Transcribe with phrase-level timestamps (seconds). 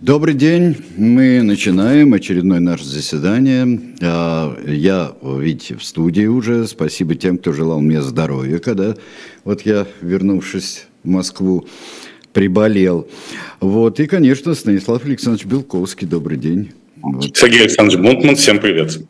[0.00, 0.76] Добрый день.
[0.96, 3.78] Мы начинаем очередное наше заседание.
[4.00, 6.66] А, я, видите, в студии уже.
[6.66, 8.94] Спасибо тем, кто желал мне здоровья, когда
[9.44, 11.66] вот я, вернувшись в Москву,
[12.32, 13.08] приболел.
[13.60, 14.00] Вот.
[14.00, 16.08] И, конечно, Станислав Александрович Белковский.
[16.08, 16.70] Добрый день.
[17.02, 17.36] Вот.
[17.36, 19.06] Сергей Александрович Бунтман, всем привет.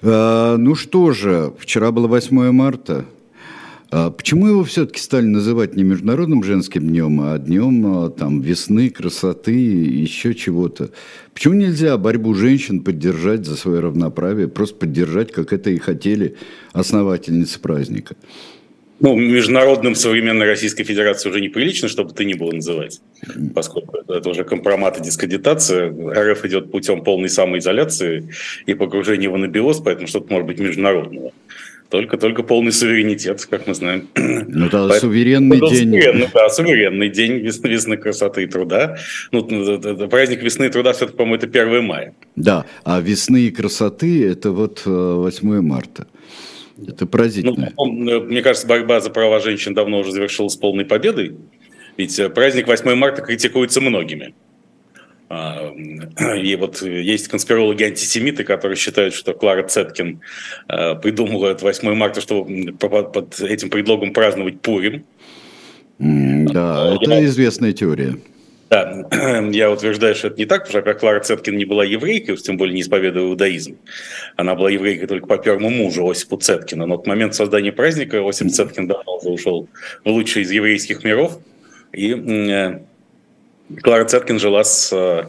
[0.00, 3.04] А, ну что же, вчера было 8 марта.
[3.92, 8.88] А почему его все-таки стали называть не Международным женским днем, а днем а, там, весны,
[8.88, 10.92] красоты еще чего-то?
[11.34, 16.36] Почему нельзя борьбу женщин поддержать за свое равноправие, просто поддержать, как это и хотели
[16.72, 18.16] основательницы праздника?
[18.98, 23.02] Ну, международным современной Российской Федерации уже неприлично, чтобы ты не было называть,
[23.54, 25.90] поскольку это уже компромат и дискредитация.
[25.90, 28.30] РФ идет путем полной самоизоляции
[28.64, 31.32] и погружения в анабиоз, поэтому что-то может быть международного.
[31.92, 34.08] Только, только полный суверенитет, как мы знаем.
[34.54, 35.90] Ну да, Поэтому, суверенный день.
[35.90, 38.96] Суверенный, да, суверенный день весны, весны красоты и труда.
[39.30, 39.42] Ну,
[40.08, 42.14] праздник весны и труда все-таки, по-моему, это 1 мая.
[42.34, 46.06] Да, а весны и красоты это вот 8 э, марта.
[46.88, 47.72] Это поразительно.
[47.76, 51.36] Ну, мне кажется, борьба за права женщин давно уже завершилась полной победой.
[51.98, 54.34] Ведь э, праздник 8 марта критикуется многими.
[55.34, 55.72] А,
[56.36, 60.20] и вот есть конспирологи-антисемиты, которые считают, что Клара Цеткин
[60.68, 65.04] а, придумала это 8 марта, чтобы под этим предлогом праздновать Пурим.
[65.98, 67.24] Да, а, это я...
[67.24, 68.18] известная теория.
[68.68, 69.08] Да,
[69.52, 72.74] я утверждаю, что это не так, потому что Клара Цеткин не была еврейкой, тем более
[72.74, 73.78] не исповедуя иудаизм.
[74.36, 76.84] Она была еврейкой только по первому мужу, Осипу Цеткина.
[76.84, 79.68] Но в момент создания праздника Осип Цеткин давно уже ушел
[80.04, 81.38] в лучший из еврейских миров.
[81.92, 82.80] И э,
[83.80, 85.24] Клара Цеткин жила с э,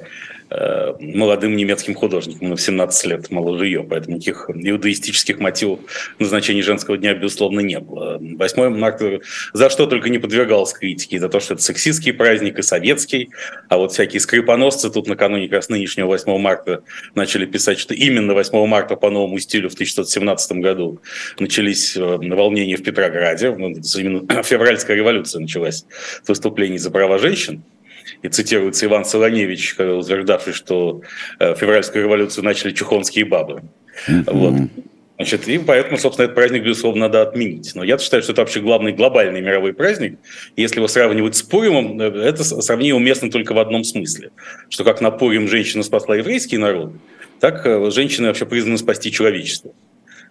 [0.50, 5.80] э, молодым немецким художником, на 17 лет моложе ее, поэтому никаких иудаистических мотивов
[6.20, 8.18] назначения женского дня, безусловно, не было.
[8.20, 9.22] 8 марта
[9.54, 13.30] за что только не подвергалась критике, за то, что это сексистский праздник и советский,
[13.70, 16.84] а вот всякие скрипоносцы тут накануне как раз нынешнего 8 марта
[17.16, 21.00] начали писать, что именно 8 марта по новому стилю в 1917 году
[21.40, 25.86] начались э, волнения в Петрограде, именно февральская революция началась
[26.24, 27.64] с выступлений за права женщин,
[28.22, 31.02] и цитируется Иван Солоневич, утверждавший, что
[31.40, 33.64] э, февральскую революцию начали чухонские бабы.
[34.08, 34.24] Mm-hmm.
[34.34, 34.69] Вот.
[35.18, 37.74] Значит, и поэтому, собственно, этот праздник, безусловно, надо отменить.
[37.75, 40.18] Но я считаю, что это вообще главный глобальный мировой праздник.
[40.56, 44.31] Если его сравнивать с Пуримом, э, это сравнение уместно только в одном смысле.
[44.70, 46.94] Что как на Пурим женщина спасла еврейский народ,
[47.40, 49.74] так э, женщины вообще призваны спасти человечество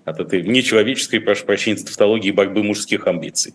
[0.04, 3.54] от этой нечеловеческой, прошу прощения, тавтологии борьбы мужских амбиций.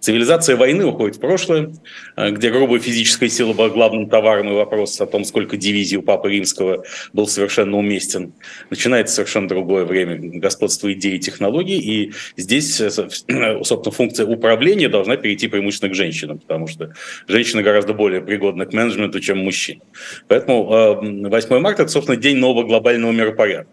[0.00, 1.72] Цивилизация войны уходит в прошлое,
[2.16, 6.02] э, где грубая физическая сила была главным товаром, и вопрос о том, сколько дивизий у
[6.02, 8.32] Папы Римского был совершенно уместен.
[8.70, 15.16] Начинается совершенно другое время господства идей и технологий, и здесь, э, собственно, функция управления должна
[15.16, 16.92] перейти преимущественно к женщинам, потому что
[17.28, 19.80] женщины гораздо более пригодны к менеджменту, чем мужчины.
[20.26, 23.68] Поэтому 8 э, марта– это, собственно, день нового глобального миропорядка.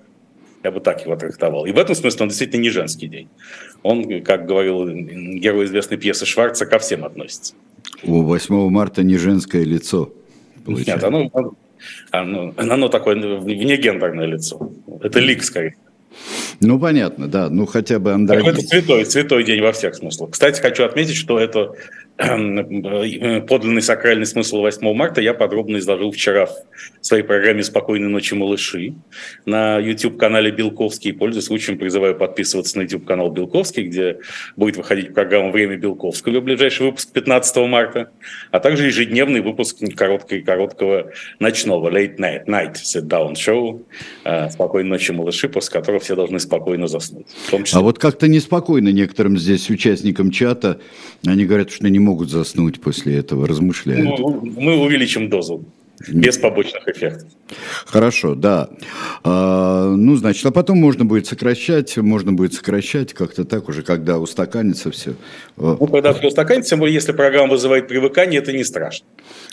[0.63, 1.65] Я бы так его трактовал.
[1.65, 3.27] И в этом смысле он действительно не женский день.
[3.83, 7.55] Он, как говорил герой известной пьесы Шварца, ко всем относится.
[8.03, 10.13] У 8 марта не женское лицо.
[10.65, 11.09] Получается.
[11.09, 11.55] Нет, оно,
[12.11, 14.71] оно, оно такое внегендерное лицо.
[15.01, 15.75] Это лик скорее.
[16.59, 17.49] Ну, понятно, да.
[17.49, 18.45] Ну, хотя бы Андрей.
[18.47, 20.31] Это святой, святой день во всех смыслах.
[20.31, 21.73] Кстати, хочу отметить, что это
[22.21, 26.53] подлинный сакральный смысл 8 марта я подробно изложил вчера в
[27.01, 28.93] своей программе «Спокойной ночи, малыши»
[29.45, 31.13] на YouTube-канале Белковский.
[31.13, 34.19] Пользуясь случаем, призываю подписываться на YouTube-канал Белковский, где
[34.55, 38.11] будет выходить программа «Время Белковского», ближайший выпуск 15 марта,
[38.51, 43.83] а также ежедневный выпуск короткого, короткого ночного Late Night, night Sit Down Show
[44.25, 47.27] э, «Спокойной ночи, малыши», после которого все должны спокойно заснуть.
[47.49, 47.79] Числе...
[47.79, 50.79] А вот как-то неспокойно некоторым здесь участникам чата.
[51.25, 54.19] Они говорят, что не могут могут заснуть после этого, размышляют.
[54.19, 55.63] Ну, мы увеличим дозу.
[56.09, 57.27] Без побочных эффектов.
[57.85, 58.69] Хорошо, да.
[59.23, 64.19] А, ну, значит, а потом можно будет сокращать, можно будет сокращать как-то так уже, когда
[64.19, 65.13] устаканится все.
[65.57, 69.05] Ну, когда все устаканится, если программа вызывает привыкание, это не страшно.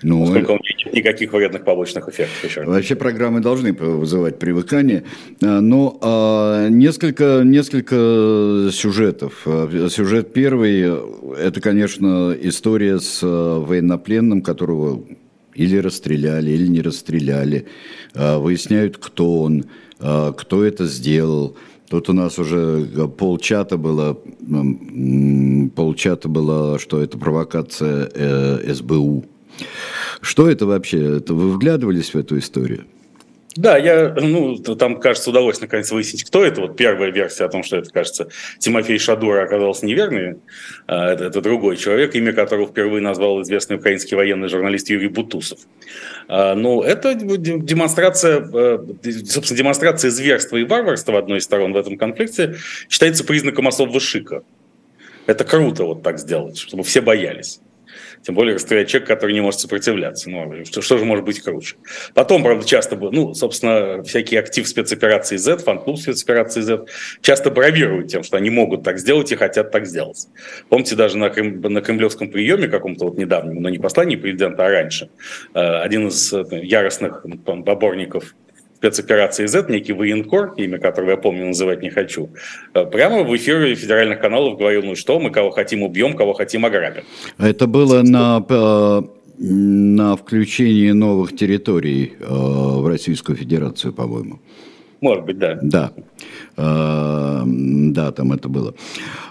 [0.03, 2.45] Ну, поскольку он нет никаких вредных побочных эффектов.
[2.45, 5.05] Еще вообще программы должны вызывать привыкание.
[5.43, 9.43] А, но а, несколько, несколько сюжетов.
[9.47, 10.83] А, сюжет первый–
[11.39, 15.03] это, конечно, история с а, военнопленным, которого
[15.59, 17.67] или расстреляли, или не расстреляли.
[18.15, 19.65] А, выясняют, кто он,
[19.99, 21.57] а, кто это сделал.
[21.91, 22.87] Тут у нас уже
[23.19, 24.19] полчата было,
[25.75, 29.25] полчата было, что это провокация э, СБУ.
[30.21, 31.17] Что это вообще?
[31.17, 32.85] Это вы вглядывались в эту историю?
[33.59, 36.61] Да, я, ну, там, кажется, удалось наконец выяснить, кто это.
[36.61, 38.29] Вот первая версия о том, что это, кажется,
[38.61, 40.37] Тимофей Шадура оказался неверной.
[40.87, 45.59] А, это, это другой человек, имя которого впервые назвал известный украинский военный журналист Юрий Бутусов.
[46.29, 48.79] А, ну, это демонстрация, э,
[49.27, 52.59] собственно, демонстрация зверства и варварства одной из сторон в этом конфликте
[52.89, 54.45] считается признаком особого шика.
[55.27, 57.61] Это круто вот так сделать, чтобы все боялись.
[58.23, 60.31] Тем более расстрелять человека, который не может сопротивляться.
[60.31, 61.77] Ну, что, что же может быть круче?
[62.15, 66.87] Потом, правда, часто, ну, собственно, всякий актив спецоперации Z, фан-клуб спецоперации Z,
[67.21, 70.29] часто бравируют тем, что они могут так сделать и хотят так сделать.
[70.69, 74.71] Помните, даже на, Крем, на кремлевском приеме каком-то вот недавнем, но не послании президента, а
[74.71, 75.11] раньше,
[75.55, 78.35] э, один из э, яростных поборников
[78.79, 82.29] спецоперации Z, некий военкор, имя которого я помню, называть не хочу,
[82.75, 86.65] э, прямо в эфире федеральных каналов говорил, ну что, мы кого хотим убьем, кого хотим
[86.65, 87.03] ограбим.
[87.39, 89.03] Это было на, э,
[89.39, 94.39] на включении новых территорий э, в Российскую Федерацию, по-моему.
[95.01, 95.59] Может быть, да.
[95.63, 95.93] Да.
[96.57, 98.75] Да, там это было.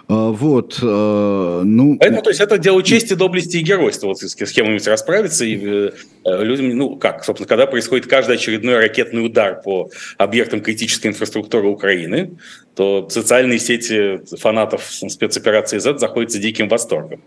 [0.09, 1.97] А, вот, а, ну...
[1.97, 5.91] Поэтому, то есть, это дело чести, доблести и геройства, вот с кем-нибудь расправиться, и
[6.23, 11.67] э, людям, ну, как, собственно, когда происходит каждый очередной ракетный удар по объектам критической инфраструктуры
[11.67, 12.37] Украины,
[12.77, 17.21] то социальные сети фанатов спецоперации Z заходятся диким восторгом.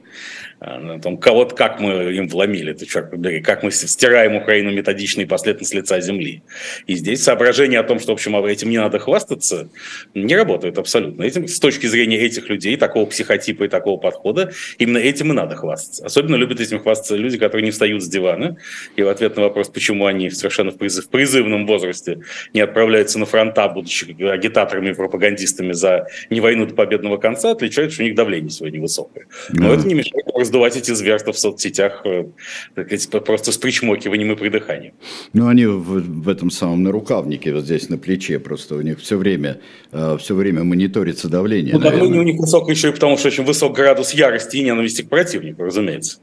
[0.61, 5.23] А, том, кого-то как мы им вломили, это черт побери, как мы стираем Украину методично
[5.23, 6.43] и последовательно с лица земли.
[6.87, 9.71] И здесь соображение о том, что, в общем, этим не надо хвастаться,
[10.15, 11.25] не работает абсолютно.
[11.25, 15.57] Этим, с точки зрения этих людей, такого психотипа и такого подхода, именно этим и надо
[15.57, 16.05] хвастаться.
[16.05, 18.57] Особенно любят этим хвастаться люди, которые не встают с дивана,
[18.97, 22.21] и в ответ на вопрос, почему они совершенно в, призыв, в призывном возрасте
[22.55, 27.93] не отправляются на фронта, будучи агитаторами и пропагандистами за не войну до победного конца, отвечают,
[27.93, 29.27] что у них давление сегодня высокое.
[29.51, 29.75] Но да.
[29.75, 32.25] это не мешает раздувать эти зверства в соцсетях э,
[32.73, 34.95] сказать, просто с причмокиванием и придыханием.
[35.33, 39.17] Ну, они в, в этом самом нарукавнике, вот здесь на плече, просто у них все
[39.17, 39.61] время,
[39.93, 41.75] э, все время мониторится давление.
[41.75, 45.03] Ну, давление у них высокое еще и потому, что очень высок градус ярости и ненависти
[45.03, 46.19] к противнику, разумеется.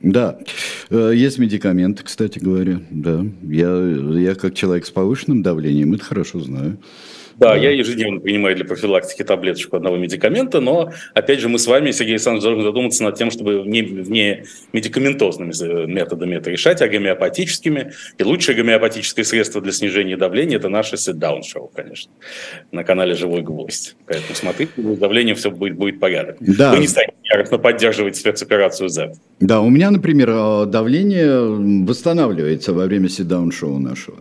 [0.00, 0.38] Да,
[0.90, 3.24] э, есть медикаменты, кстати говоря, да.
[3.42, 3.74] Я,
[4.18, 6.78] я как человек с повышенным давлением это хорошо знаю.
[7.38, 11.90] Да, я ежедневно принимаю для профилактики таблеточку одного медикамента, но, опять же, мы с вами,
[11.90, 17.92] Сергей Александрович, должны задуматься над тем, чтобы вне, вне медикаментозными методами это решать, а гомеопатическими.
[18.18, 22.12] И лучшее гомеопатическое средство для снижения давления– это наше sit-down шоу, конечно,
[22.72, 23.96] на канале «Живой гвоздь».
[24.06, 26.36] Поэтому смотрите, с давлением все будет, будет порядок.
[26.40, 26.72] Да.
[26.72, 29.14] Вы не станете яростно поддерживать спецоперацию Z.
[29.40, 34.18] Да, у меня, например, э, давление восстанавливается во время sit-down шоу нашего.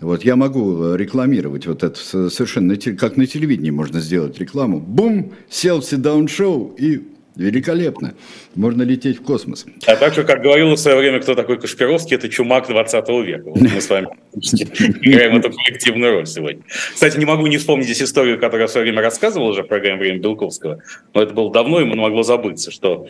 [0.00, 2.53] Вот я могу рекламировать вот это совершенно,
[2.96, 4.80] как на телевидении можно сделать рекламу.
[4.80, 7.02] Бум, сел в sit-down-шоу и
[7.36, 8.14] Великолепно.
[8.54, 9.66] Можно лететь в космос.
[9.86, 13.50] А так же, как говорил в свое время кто такой Кашпировский, это чумак 20 века.
[13.50, 16.62] Вот мы с вами играем эту коллективную роль сегодня.
[16.92, 19.66] Кстати, не могу не вспомнить здесь историю, которую я в свое время рассказывал уже в
[19.66, 20.80] программе «Время Белковского».
[21.12, 23.08] Но это было давно, ему могло забыться, что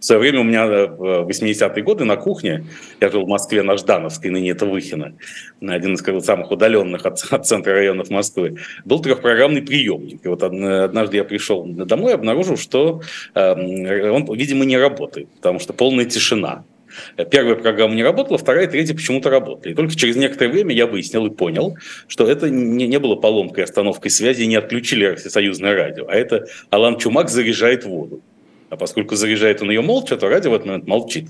[0.00, 2.66] в свое время у меня э, в 80-е годы на кухне,
[3.00, 5.14] я жил в Москве на Ждановской, ныне это Выхино,
[5.60, 10.24] один из сказать, самых удаленных от, от центра районов Москвы, был трехпрограммный приемник.
[10.24, 13.02] И вот однажды я пришел домой и обнаружил, что
[13.34, 16.64] э, он, видимо, не работает, потому что полная тишина.
[17.30, 19.72] Первая программа не работала, вторая и третья почему-то работали.
[19.72, 23.64] И только через некоторое время я выяснил и понял, что это не, не было поломкой,
[23.64, 28.22] остановкой связи, не отключили союзное радио, а это Алан Чумак заряжает воду.
[28.70, 31.28] А поскольку заряжает он ее молча, то радио в этот момент молчит.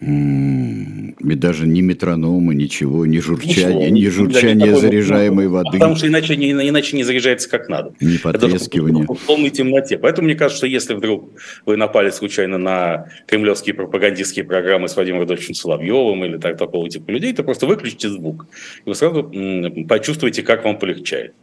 [0.00, 5.70] И даже ни метронома, ничего, ни журчания, ничего, ни журчания заряжаемой воды.
[5.72, 7.94] Потому что иначе, иначе не заряжается как надо.
[8.00, 9.06] Ни потрескивания.
[9.06, 9.98] в полной темноте.
[9.98, 11.30] Поэтому мне кажется, что если вдруг
[11.66, 17.10] вы напали случайно на кремлевские пропагандистские программы с Владимиром Владимировичем Соловьевым или так, такого типа
[17.10, 18.46] людей, то просто выключите звук.
[18.84, 19.30] И вы сразу
[19.88, 21.34] почувствуете, как вам полегчает.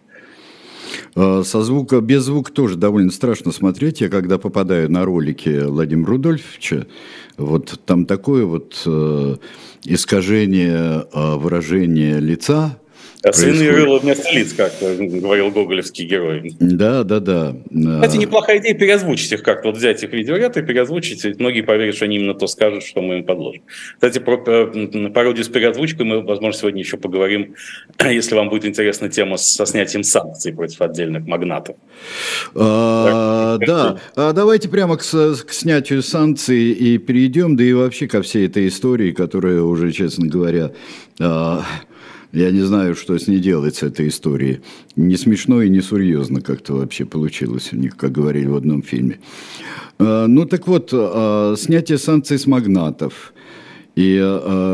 [1.21, 3.99] А, со звука, без звука тоже довольно страшно смотреть.
[3.99, 6.87] Я когда попадаю на ролики Владимира Рудольфовича,
[7.35, 9.35] вот там такое вот э,
[9.83, 12.79] искажение э, выражения лица,
[13.31, 16.55] сын и рыло вместо лиц, как говорил гоголевский герой.
[16.59, 17.55] Да, да, да.
[17.69, 19.69] Кстати, неплохая идея переозвучить их как-то.
[19.69, 21.23] Вот взять их видеоряд и переозвучить.
[21.23, 23.63] Ведь многие поверят, что они именно то скажут, что мы им подложим.
[23.95, 27.55] Кстати, про пародию с переозвучкой мы, возможно, сегодня еще поговорим,
[28.03, 31.75] если вам будет интересна тема со снятием санкций против отдельных магнатов.
[32.55, 38.47] А, да, а давайте прямо к, снятию санкций и перейдем, да и вообще ко всей
[38.47, 40.71] этой истории, которая уже, честно говоря,
[41.19, 41.63] а,
[42.31, 44.61] я не знаю, что с ней делать, с этой историей.
[44.95, 49.19] Не смешно и не серьезно как-то вообще получилось у них, как говорили в одном фильме.
[49.97, 53.33] А, ну так вот, а, снятие санкций с магнатов.
[53.95, 54.17] И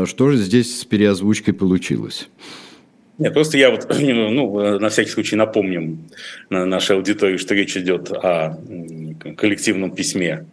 [0.06, 2.28] что же здесь с переозвучкой получилось?
[3.18, 6.08] Нет, просто я вот, ну, на всякий случай напомним
[6.50, 8.58] нашей аудитории, что речь идет о
[9.36, 10.46] коллективном письме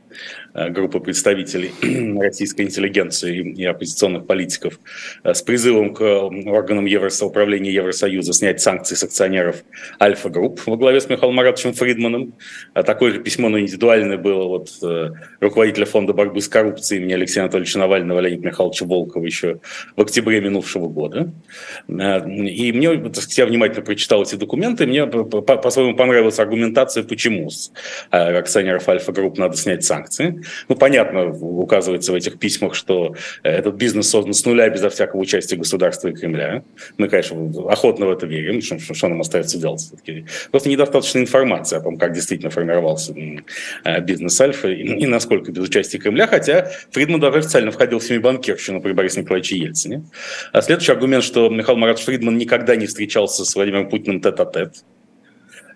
[0.53, 1.71] группы представителей
[2.19, 4.79] российской интеллигенции и оппозиционных политиков
[5.23, 6.19] э, с призывом к э,
[6.49, 9.63] органам Евросоуправления Евросоюза снять санкции с акционеров
[9.99, 12.33] Альфа-групп во главе с Михаилом Маратовичем Фридманом.
[12.73, 14.69] А такое же письмо, но индивидуальное, было вот
[15.39, 19.59] руководителя фонда борьбы с коррупцией имени Алексея Анатольевича Навального, Леонида Михайловича Волкова еще
[19.95, 21.31] в октябре минувшего года.
[21.87, 27.71] И мне, так сказать, я внимательно прочитал эти документы, мне по-своему понравилась аргументация, почему с
[28.11, 30.42] акционеров Альфа-групп надо снять санкции.
[30.67, 35.55] Ну, понятно, указывается в этих письмах, что этот бизнес создан с нуля безо всякого участия
[35.55, 36.63] государства и Кремля.
[36.97, 37.37] Мы, конечно,
[37.69, 40.25] охотно в это верим, что, что нам остается делать все-таки.
[40.51, 43.13] Просто недостаточно информации о том, как действительно формировался
[43.83, 48.03] э, бизнес Альфа и, и насколько без участия Кремля, хотя Фридман даже официально входил в
[48.03, 50.03] семибанкирщину при Борисе Николаевиче Ельцине.
[50.51, 54.73] А следующий аргумент, что Михаил Маратович Фридман никогда не встречался с Владимиром Путиным тет-а-тет.
[54.73, 54.92] -тет.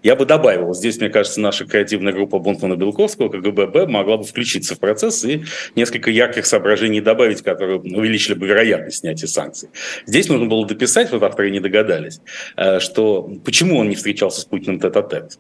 [0.08, 4.74] Я бы добавил, здесь, мне кажется, наша креативная группа Бунтмана Белковского, КГББ, могла бы включиться
[4.74, 5.44] в процесс и
[5.76, 9.68] несколько ярких соображений добавить, которые увеличили бы вероятность снятия санкций.
[10.06, 12.22] Здесь нужно было дописать, вот авторы не догадались,
[12.56, 15.40] э, что почему он не встречался с Путиным тет-а-тет.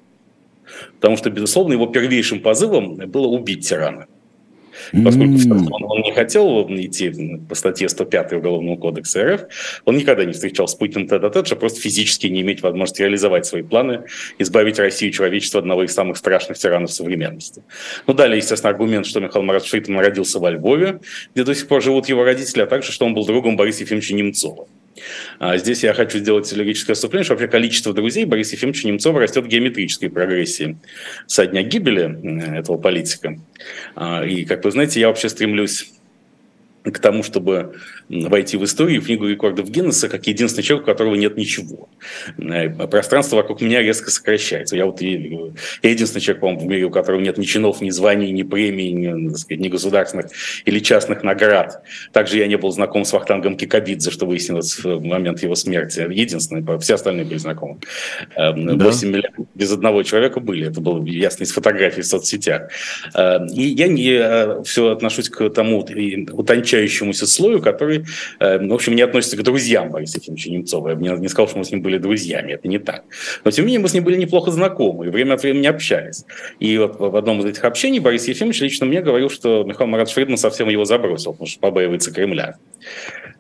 [0.96, 4.08] Потому что, безусловно, его первейшим позывом было убить тирана.
[5.04, 5.78] Поскольку mm-hmm.
[5.82, 9.42] он не хотел идти по статье 105 Уголовного кодекса РФ,
[9.86, 13.62] он никогда не встречался с Путиным тет-а-тет, чтобы просто физически не иметь возможности реализовать свои
[13.62, 14.04] планы,
[14.40, 17.64] избавить Россию и человечество от одного из самых страшных тиранов современности.
[18.06, 21.00] Ну, далее, естественно, аргумент, что Михаил Маратович Фридман родился во Львове,
[21.34, 24.16] где до сих пор живут его родители, а также, что он был другом Бориса Ефимовича
[24.16, 24.68] Немцова.
[25.40, 29.46] А здесь я хочу сделать логическое отступление, что вообще количество друзей Бориса Ефимовича Немцова растет
[29.46, 30.78] в геометрической прогрессии
[31.26, 33.40] со дня гибели этого политика.
[33.96, 35.92] А, и, как вы знаете, я вообще стремлюсь
[36.92, 37.76] к тому, чтобы
[38.10, 41.90] войти в историю, в книгу рекордов Гиннесса, как единственный человек, у которого нет ничего.
[42.38, 44.76] Э, пространство вокруг меня резко сокращается.
[44.76, 48.32] Я вот я единственный человек, по-моему, в мире, у которого нет ни чинов, ни званий,
[48.32, 50.28] ни премий, ни, сказать, ни государственных
[50.66, 51.84] или частных наград.
[52.12, 56.08] Также я не был знаком с Вахтангом Кикабидзе, что выяснилось в момент его смерти.
[56.10, 57.80] Единственный, все остальные были знакомы.
[58.36, 58.90] 8 эм, да.
[59.04, 60.68] миллионов без одного человека были.
[60.68, 62.70] Это было ясно из фотографий в соцсетях.
[63.54, 65.84] И я не э, все отношусь к тому
[66.78, 68.06] утончающемуся слою, который
[68.40, 70.90] э, в общем, не относится к друзьям Бориса Ефимовича Немцова.
[70.90, 73.04] Я бы не, сказал, что мы с ним были друзьями, это не так.
[73.44, 76.26] Но, тем не менее, мы с ним были неплохо знакомы и время от времени общались.
[76.60, 80.16] И вот в одном из этих общений Борис Ефимович лично мне говорил, что Михаил Маратович
[80.16, 82.58] Фридман совсем его забросил, потому что побаивается Кремля.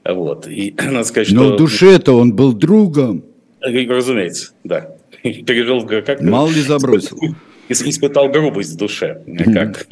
[0.05, 0.47] Вот.
[0.47, 1.53] И надо сказать, Но что...
[1.53, 3.23] в душе-то он был другом.
[3.61, 4.95] Разумеется, да.
[5.23, 6.21] Пережил как...
[6.21, 7.17] Мало ли забросил.
[7.69, 9.21] Испытал грубость в душе,
[9.53, 9.85] как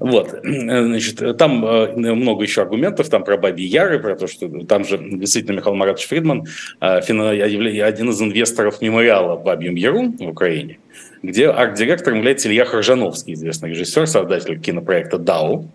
[0.00, 4.84] вот, значит, там э, много еще аргументов, там про Баби Яры, про то, что там
[4.84, 6.44] же действительно Михаил Маратович Фридман
[6.80, 10.78] э, один из инвесторов мемориала Бабьем Яру в Украине,
[11.22, 15.70] где арт-директором является Илья Хоржановский, известный режиссер, создатель кинопроекта «Дау»,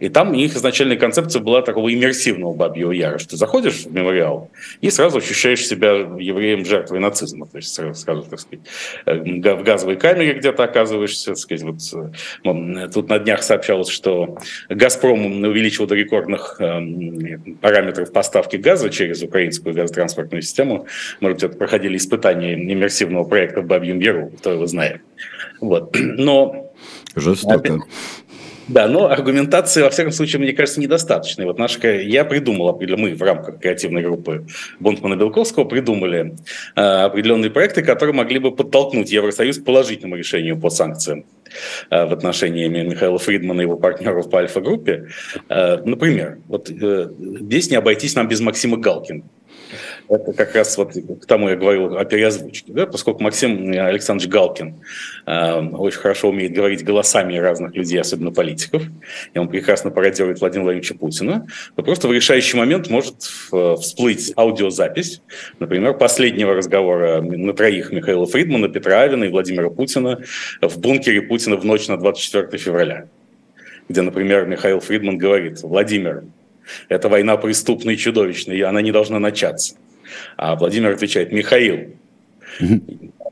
[0.00, 3.92] и там у них изначальная концепция была такого иммерсивного бабьего яра, что ты заходишь в
[3.92, 7.46] мемориал и сразу ощущаешь себя евреем жертвой нацизма.
[7.46, 8.60] То есть сразу, так сказать,
[9.06, 9.14] э,
[9.54, 11.26] в газовой камере где-то оказываешься.
[11.26, 12.12] Так сказать, вот,
[12.44, 19.22] э, тут на днях сообщалось, что «Газпром» увеличил до рекордных эм, параметров поставки газа через
[19.22, 20.86] украинскую газотранспортную систему.
[21.20, 25.00] Может быть, это проходили испытания иммерсивного проекта в Бабьем Яру, кто его знает.
[25.60, 25.96] Вот.
[26.00, 26.72] Но
[27.16, 27.80] Жестоко.
[28.68, 31.44] Да, но аргументации, во всяком случае, мне кажется, недостаточной.
[31.44, 34.46] Вот наша, я придумал, мы в рамках креативной группы
[34.80, 36.34] Бонтмана Белковского придумали
[36.74, 41.26] э, определенные проекты, которые могли бы подтолкнуть Евросоюз к положительному решению по санкциям
[41.90, 45.08] э, в отношении Михаила Фридмана и его партнеров по Альфа-группе.
[45.48, 49.24] Э, например, вот э, здесь не обойтись нам без Максима Галкина.
[50.08, 52.72] Это как раз вот к тому я говорил о переозвучке.
[52.72, 52.86] Да?
[52.86, 54.74] Поскольку Максим Александрович Галкин
[55.26, 58.82] э, очень хорошо умеет говорить голосами разных людей, особенно политиков,
[59.32, 63.16] и он прекрасно пародирует Владимира Владимировича Путина, то просто в решающий момент может
[63.52, 65.22] э, всплыть аудиозапись,
[65.58, 70.22] например, последнего разговора на троих Михаила Фридмана, Петра Авина и Владимира Путина
[70.60, 73.06] в бункере Путина в ночь на 24 февраля
[73.88, 76.24] где, например, Михаил Фридман говорит, Владимир,
[76.88, 79.76] эта война преступная и чудовищная, и она не должна начаться.
[80.36, 81.94] А Владимир отвечает, Михаил,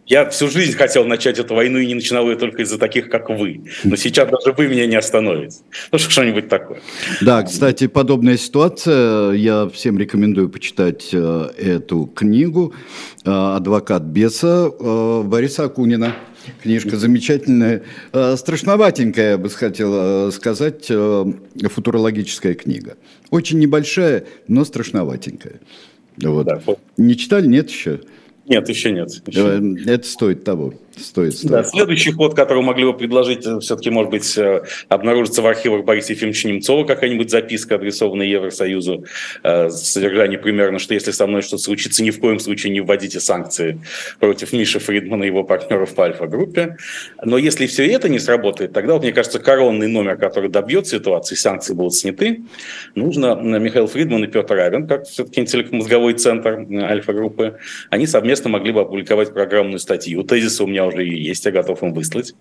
[0.07, 3.31] Я всю жизнь хотел начать эту войну и не начинал ее только из-за таких, как
[3.31, 3.63] вы.
[3.85, 5.59] Но сейчас даже вы меня не остановите.
[5.93, 6.81] Ну, что-нибудь такое.
[7.21, 9.33] Да, кстати, подобная ситуация.
[9.33, 12.75] Я всем рекомендую почитать э, эту книгу
[13.25, 16.17] э, «Адвокат беса» э, Бориса Акунина.
[16.61, 22.97] Книжка замечательная, страшноватенькая, я бы хотел сказать, футурологическая книга.
[23.31, 25.61] Очень небольшая, но страшноватенькая.
[26.19, 26.47] Вот.
[26.47, 26.61] Да,
[26.97, 27.47] Не читали?
[27.47, 28.01] Нет еще?
[28.47, 29.11] Нет, еще нет.
[29.27, 29.75] Еще.
[29.87, 30.75] Это стоит того.
[30.97, 31.51] Стоит, стоит.
[31.51, 35.85] Да, следующий ход, который могли бы предложить, э, все-таки, может быть, э, обнаружится в архивах
[35.85, 39.05] Бориса Ефимовича Немцова какая-нибудь записка, адресованная Евросоюзу,
[39.43, 42.81] э, с содержанием примерно, что если со мной что-то случится, ни в коем случае не
[42.81, 43.81] вводите санкции
[44.19, 46.77] против Миши Фридмана и его партнеров по Альфа-группе.
[47.25, 51.35] Но если все это не сработает, тогда, вот, мне кажется, коронный номер, который добьет ситуации,
[51.35, 52.43] санкции будут сняты,
[52.95, 57.59] нужно Михаил Фридман и Петр Равен, как все-таки интеллектно-мозговой центр Альфа-группы,
[57.91, 60.23] они совместно могли бы опубликовать программную статью.
[60.23, 62.35] Тезисы у меня уже есть, я готов им выслать,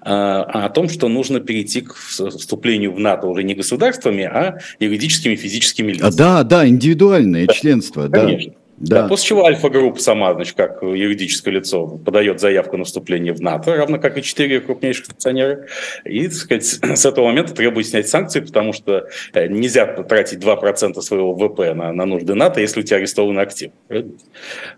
[0.00, 5.36] а, о том, что нужно перейти к вступлению в НАТО уже не государствами, а юридическими
[5.36, 6.08] физическими лицами.
[6.08, 8.08] А, да, да, индивидуальное членство.
[8.08, 8.50] Конечно.
[8.52, 8.63] Да.
[8.76, 9.06] Да.
[9.08, 13.98] После чего Альфа-групп сама, значит, как юридическое лицо, подает заявку на вступление в НАТО, равно
[13.98, 15.66] как и четыре крупнейших акционера.
[16.04, 21.00] И, так сказать, с этого момента требует снять санкции, потому что э, нельзя тратить 2%
[21.00, 23.72] своего ВВП на, на нужды НАТО, если у тебя арестованы активы.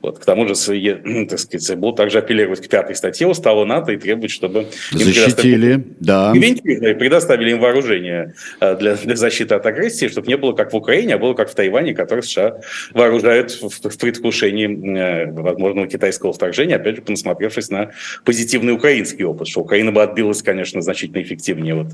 [0.02, 0.18] Вот.
[0.18, 0.54] К тому же,
[1.28, 4.66] так сказать, будут также апеллировать к пятой статье устава НАТО и требовать, чтобы...
[4.92, 6.32] Защитили, да.
[6.34, 10.76] И предоставили им вооружение э, для, для защиты от агрессии, чтобы не было как в
[10.76, 12.58] Украине, а было как в Тайване, который США
[12.92, 17.90] вооружают в в предвкушении э, возможного китайского вторжения, опять же, посмотревшись на
[18.25, 21.88] позитивный украинский опыт, что Украина бы отбилась, конечно, значительно эффективнее вот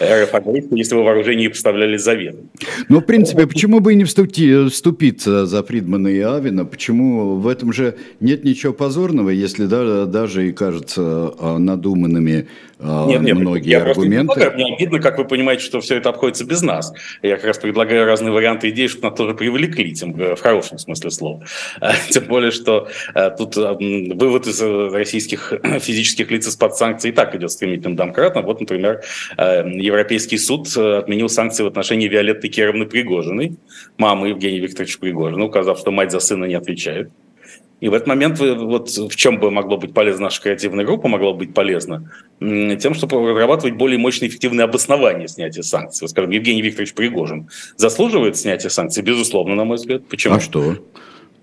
[0.00, 0.30] РФ
[0.72, 2.44] если бы вооружение поставляли заведомо.
[2.88, 6.64] Ну, в принципе, почему бы и не вступиться за Фридмана и Авина?
[6.64, 11.02] Почему в этом же нет ничего позорного, если да, даже и кажется
[11.38, 12.48] а, надуманными
[12.80, 14.34] нет, нет, многие я аргументы.
[14.34, 16.92] Просто мне обидно, как вы понимаете, что все это обходится без нас.
[17.22, 21.10] Я как раз предлагаю разные варианты идей, чтобы нас тоже привлекли, тем, в хорошем смысле
[21.10, 21.33] слова.
[22.10, 27.34] Тем более, что а, тут вывод из э, российских физических лиц из-под санкций и так
[27.34, 28.42] идет стремительным домкратно.
[28.42, 29.02] Вот, например,
[29.36, 33.56] Европейский суд э, отменил санкции в отношении Виолетты Кировны Пригожиной,
[33.98, 37.10] мамы Евгения Викторовича Пригожина, указав, что мать за сына не отвечает.
[37.80, 41.34] И в этот момент вот в чем бы могло быть полезна наша креативная группа, могло
[41.34, 42.10] быть полезно?
[42.40, 46.08] Тем, чтобы разрабатывать более мощные эффективные обоснования снятия санкций.
[46.08, 49.02] скажем, Евгений Викторович Пригожин заслуживает снятия санкций?
[49.02, 50.06] Безусловно, на мой взгляд.
[50.08, 50.36] Почему?
[50.36, 50.76] А что?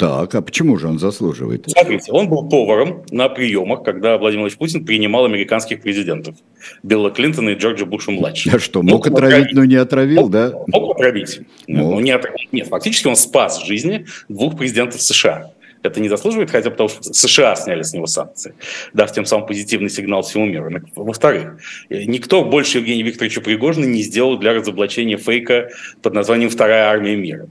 [0.01, 1.65] Так, а почему же он заслуживает?
[1.69, 6.35] Смотрите, он был поваром на приемах, когда Владимир Владимирович Путин принимал американских президентов.
[6.81, 8.55] Билла Клинтона и Джорджа Буша-младшего.
[8.55, 10.53] А что, мог, мог отравить, но не отравил, мог, да?
[10.65, 11.41] Мог отравить.
[11.67, 11.91] Мог.
[11.91, 12.51] Но не отравить.
[12.51, 15.51] Нет, фактически он спас жизни двух президентов США
[15.83, 18.53] это не заслуживает, хотя потому что США сняли с него санкции,
[18.93, 20.71] дав тем самым позитивный сигнал всему миру.
[20.95, 21.57] Во-вторых,
[21.89, 25.69] никто больше Евгения Викторовича Пригожина не сделал для разоблачения фейка
[26.01, 27.49] под названием «Вторая армия мира».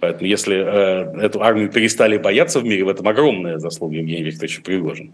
[0.00, 4.62] Поэтому если э, эту армию перестали бояться в мире, в этом огромная заслуга Евгения Викторовича
[4.62, 5.12] Пригожина.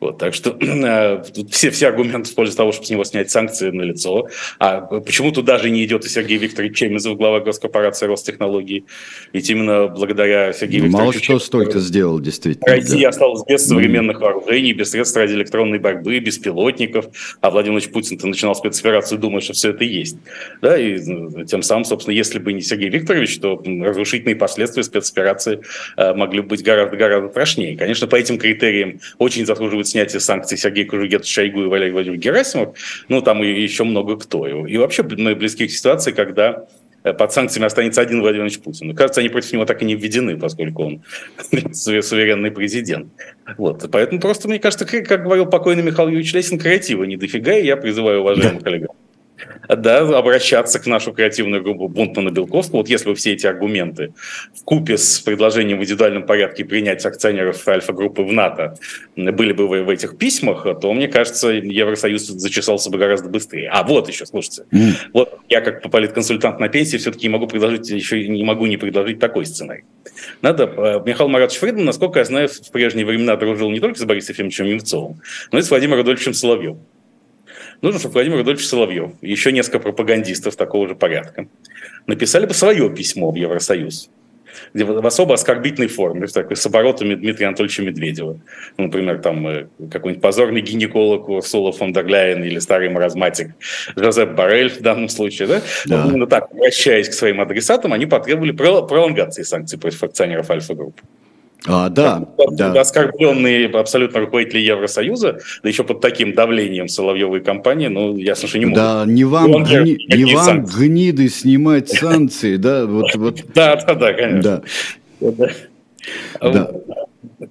[0.00, 3.70] Вот, так что э, все, все аргументы в пользу того, чтобы с него снять санкции
[3.70, 4.28] на лицо.
[4.58, 8.84] А почему-то даже не идет и Сергей Викторович Чемезов, глава госкорпорации Ростехнологий.
[9.32, 11.32] Ведь именно благодаря Сергею ну, Викторовичу...
[11.32, 12.66] Мало что столько сделал, действительно.
[12.66, 13.08] Россия да.
[13.10, 17.06] осталась без современных вооружений, без средств радиоэлектронной борьбы, без пилотников.
[17.40, 20.16] А Владимир Владимирович Путин-то начинал спецоперацию, думая, что все это есть.
[20.62, 25.60] Да, и ну, тем самым, собственно, если бы не Сергей Викторович, то разрушительные последствия спецоперации
[25.96, 27.76] э, могли быть гораздо-гораздо страшнее.
[27.76, 32.24] Конечно, по этим критериям очень заслуживает требует снятия санкций Сергей Кужугет, Шойгу и Валерий Владимирович
[32.24, 32.76] Герасимов,
[33.08, 34.46] ну, там и еще много кто.
[34.46, 36.66] И вообще мы близки к ситуации, когда
[37.04, 38.94] э, под санкциями останется один Владимир Владимирович Путин.
[38.94, 41.02] кажется, они против него так и не введены, поскольку он
[41.72, 43.08] суверенный президент.
[43.56, 43.88] Вот.
[43.90, 47.76] Поэтому просто, мне кажется, как говорил покойный Михаил Юрьевич Лесин, креатива не дофига, и я
[47.76, 48.90] призываю уважаемых коллег
[49.68, 52.78] да, обращаться к нашу креативную группу Бунтмана Белковского.
[52.78, 54.14] Вот если бы все эти аргументы
[54.54, 58.76] в купе с предложением в индивидуальном порядке принять акционеров Альфа-группы в НАТО
[59.16, 63.68] были бы в, этих письмах, то, мне кажется, Евросоюз зачесался бы гораздо быстрее.
[63.70, 64.92] А вот еще, слушайте, mm.
[65.12, 69.18] вот я как политконсультант на пенсии все-таки не могу предложить, еще не могу не предложить
[69.18, 69.84] такой сценарий.
[70.42, 74.04] Надо, э, Михаил Маратович Фридман, насколько я знаю, в прежние времена дружил не только с
[74.04, 75.20] Борисом Ефимовичем Немцовым,
[75.52, 76.80] но и с Владимиром Рудольфовичем Соловьевым
[77.82, 81.46] нужно, чтобы Владимир Рудольфович Соловьев еще несколько пропагандистов такого же порядка
[82.06, 84.10] написали бы свое письмо в Евросоюз,
[84.74, 88.38] где в особо оскорбительной форме, такой, с оборотами Дмитрия Анатольевича Медведева.
[88.78, 93.52] Ну, например, там э, какой-нибудь позорный гинеколог Урсула фон дер Ляйен или старый маразматик
[93.96, 95.48] Жозеп Барель в данном случае.
[95.48, 95.62] Да?
[95.86, 96.02] Да.
[96.02, 101.02] Вот именно так, обращаясь к своим адресатам, они потребовали пролонгации санкций против акционеров Альфа-группы.
[101.66, 102.80] А, да, да.
[102.80, 108.66] Оскорбленные абсолютно руководители Евросоюза, да еще под таким давлением Соловьевой компании, ну, ясно, что не
[108.66, 108.82] могут.
[108.82, 113.44] Да, не вам, гни, не вам гниды снимать санкции, да, вот, вот.
[113.54, 114.62] Да, да, да, конечно.
[115.20, 115.48] Да.
[116.40, 116.70] Да.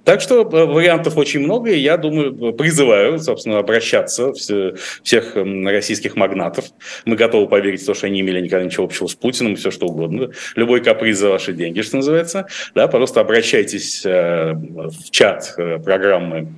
[0.06, 6.66] Так что э, вариантов очень много, и я думаю, призываю, собственно, обращаться всех российских магнатов.
[7.04, 9.86] Мы готовы поверить в то, что они имели никогда ничего общего с Путиным, все что
[9.86, 10.30] угодно.
[10.54, 12.46] Любой каприз за ваши деньги, что называется.
[12.76, 16.52] Да, просто обращайтесь э, в чат э, программы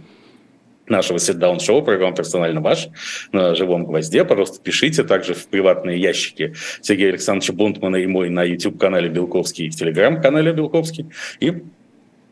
[0.87, 2.89] нашего сит-даун-шоу, программа «Персонально ваш»
[3.33, 4.25] на живом гвозде.
[4.27, 9.71] Пожалуйста, пишите также в приватные ящики Сергея Александровича Бунтмана и мой на YouTube-канале Белковский и
[9.71, 11.07] в Телеграм-канале Белковский.
[11.41, 11.63] И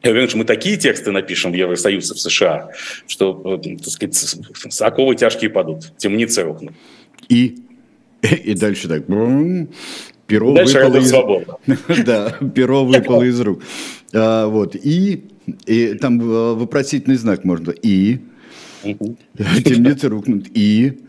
[0.02, 2.70] я уверен, что мы такие тексты напишем в Евросоюз и в США,
[3.06, 6.74] что, так сказать, оковы тяжкие падут, темницы рухнут.
[7.28, 7.56] И,
[8.22, 9.06] и дальше так,
[10.26, 11.08] перо дальше выпало из...
[11.08, 11.56] свобода.
[12.04, 13.62] Да, перо выпало из рук.
[14.12, 15.24] А, вот, и,
[15.66, 18.18] и там э, вопросительный знак можно, и,
[18.84, 21.00] темницы рухнут, и,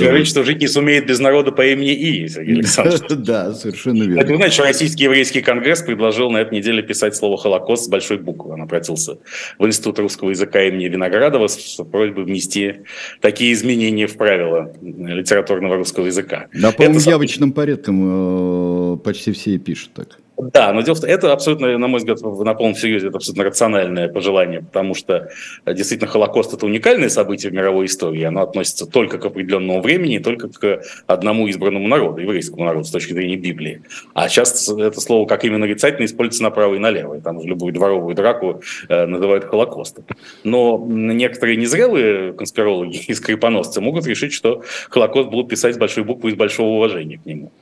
[0.00, 3.00] Человечество жить не сумеет без народа по имени И, Сергей Александрович.
[3.30, 4.26] Да, совершенно верно.
[4.28, 8.18] Вы знаете, что Российский еврейский конгресс предложил на этой неделе писать слово «Холокост» с большой
[8.18, 8.52] буквы.
[8.52, 9.18] Он обратился
[9.58, 12.80] в Институт русского языка имени Виноградова с просьбой внести
[13.20, 16.48] такие изменения в правила литературного русского языка.
[16.54, 20.18] Да, по-моему, явочным порядком э, почти все и пишут так.
[20.42, 23.44] Да, но дело в том, это абсолютно, на мой взгляд, на полном серьезе, это абсолютно
[23.44, 25.28] рациональное пожелание, потому что
[25.66, 30.18] э, действительно Холокост– это уникальное событие в мировой истории, оно относится только к определенному времени,
[30.18, 33.82] только к одному избранному народу, еврейскому народу, с точки зрения Библии.
[34.14, 37.74] А сейчас это слово как именно нарицательно используется направо и налево, и там уже любую
[37.74, 40.04] дворовую драку э, называют Холокостом.
[40.42, 46.30] Но некоторые незрелые конспирологи и скрипоносцы могут решить, что Холокост будут писать с большой буквы
[46.30, 47.52] из большого уважения к нему.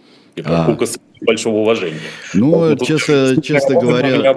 [0.47, 0.77] А.
[1.21, 1.99] большого уважения.
[2.35, 4.37] Ну, вот, честно, тут, честно говоря...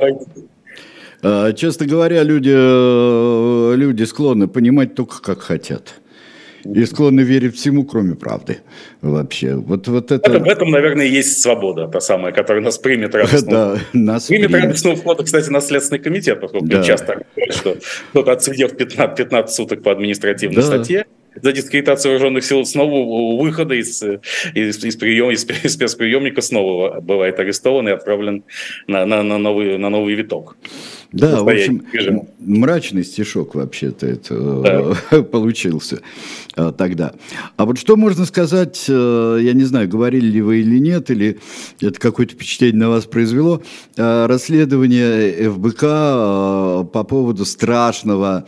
[1.24, 6.02] А, честно говоря, люди, э, люди склонны понимать только как хотят.
[6.64, 8.60] И склонны верить всему, кроме правды.
[9.02, 9.56] Вообще.
[9.56, 10.40] Вот, вот это...
[10.40, 13.52] В этом, наверное, есть свобода, та самая, которая нас примет радостно.
[13.52, 14.52] Да, нас примет.
[14.52, 16.84] Примет радостного входа, кстати, на Следственный комитет, поскольку да.
[16.84, 17.78] часто говорят, что
[18.12, 20.62] кто-то отсидев 15, 15 суток по административной да.
[20.62, 24.04] статье, за дискредитацию вооруженных сил снова у выхода из,
[24.54, 28.44] из, из, прием, из, из спецприемника снова бывает арестован и отправлен
[28.88, 30.58] на, на, на, новый, на новый виток.
[31.12, 32.26] Да, в общем, режима.
[32.40, 35.24] мрачный стишок вообще-то это да.
[35.24, 36.00] получился
[36.56, 37.14] а, тогда.
[37.58, 41.38] А вот что можно сказать, э, я не знаю, говорили ли вы или нет, или
[41.82, 43.62] это какое-то впечатление на вас произвело,
[43.98, 45.82] расследование ФБК
[46.94, 48.46] по поводу страшного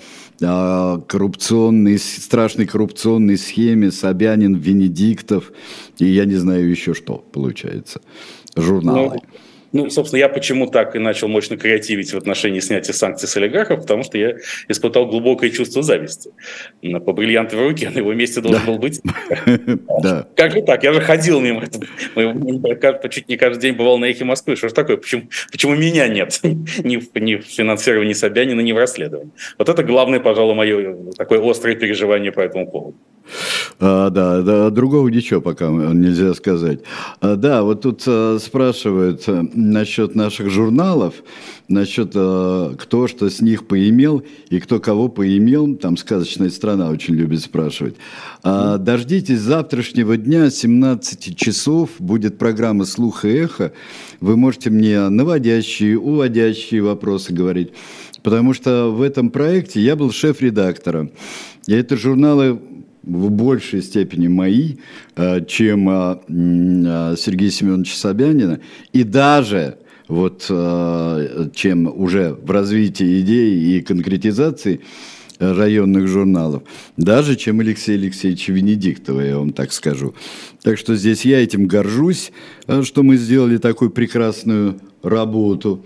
[1.08, 5.52] коррупционной, страшной коррупционной схеме Собянин, Венедиктов
[6.00, 8.02] и я не знаю еще что получается,
[8.56, 9.16] журналы.
[9.16, 9.22] Ну,
[9.74, 13.82] ну, собственно, я почему так и начал мощно креативить в отношении снятия санкций с олигархов,
[13.82, 14.36] потому что я
[14.68, 16.30] испытал глубокое чувство зависти.
[16.82, 19.02] По бриллиантовой руке на его месте должен был быть.
[20.04, 20.28] Да.
[20.36, 20.84] Как же так?
[20.84, 23.10] Я же ходил мимо этого.
[23.10, 24.56] Чуть не каждый день бывал на эхе Москвы.
[24.56, 24.98] Что же такое?
[24.98, 26.40] Почему, почему меня нет?
[26.44, 29.32] ни, в, ни в финансировании Собянина, ни в расследовании.
[29.58, 32.98] Вот это главное, пожалуй, мое такое острое переживание по этому поводу.
[33.80, 36.80] А, да, да, другого ничего пока нельзя сказать.
[37.22, 41.16] А, да, вот тут а, спрашивают э, насчет наших журналов,
[41.68, 45.76] насчет а, кто что с них поимел и кто кого поимел.
[45.76, 47.96] Там сказочная страна очень любит спрашивать.
[48.44, 53.74] А, дождитесь завтрашнего дня, 17 часов, будет программа «Слух и эхо».
[54.20, 57.72] Вы можете мне наводящие, уводящие вопросы говорить.
[58.22, 61.12] Потому что в этом проекте я был шеф-редактором.
[61.68, 62.60] И это журналы
[63.04, 64.76] в большей степени мои,
[65.16, 68.60] э, чем э, э, Сергея Семеновича Собянина,
[68.94, 69.78] и даже
[70.10, 70.44] вот
[71.56, 74.82] чем уже в развитии идей и конкретизации
[75.40, 76.64] районных журналов,
[76.98, 80.14] даже чем Алексей Алексеевич Венедиктова, я вам так скажу.
[80.62, 82.32] Так что здесь я этим горжусь,
[82.84, 85.84] что мы сделали такую прекрасную работу.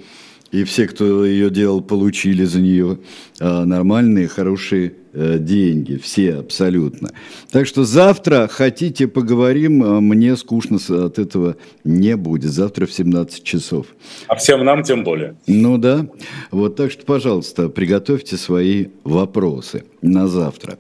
[0.52, 3.00] И все, кто ее делал, получили за нее
[3.40, 7.10] нормальные, хорошие Э, деньги, все абсолютно.
[7.50, 12.52] Так что завтра хотите поговорим, а мне скучно от этого не будет.
[12.52, 13.88] Завтра в 17 часов.
[14.28, 15.36] А всем нам тем более.
[15.48, 16.06] Ну да.
[16.52, 20.78] Вот так что, пожалуйста, приготовьте свои вопросы на завтра.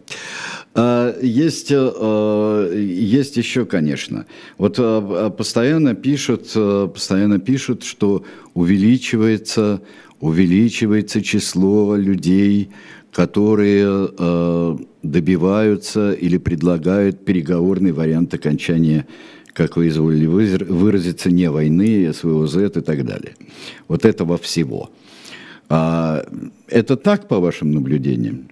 [0.77, 4.25] А, есть, а, есть еще, конечно.
[4.57, 4.75] Вот
[5.35, 6.53] постоянно пишут,
[6.93, 9.81] постоянно пишут, что увеличивается,
[10.19, 12.69] увеличивается число людей,
[13.11, 19.07] которые э, добиваются или предлагают переговорный вариант окончания,
[19.53, 23.35] как вы изволили выразиться, не войны, СВОЗ и так далее.
[23.87, 24.91] Вот этого всего.
[25.67, 26.23] А
[26.67, 28.49] это так, по вашим наблюдениям?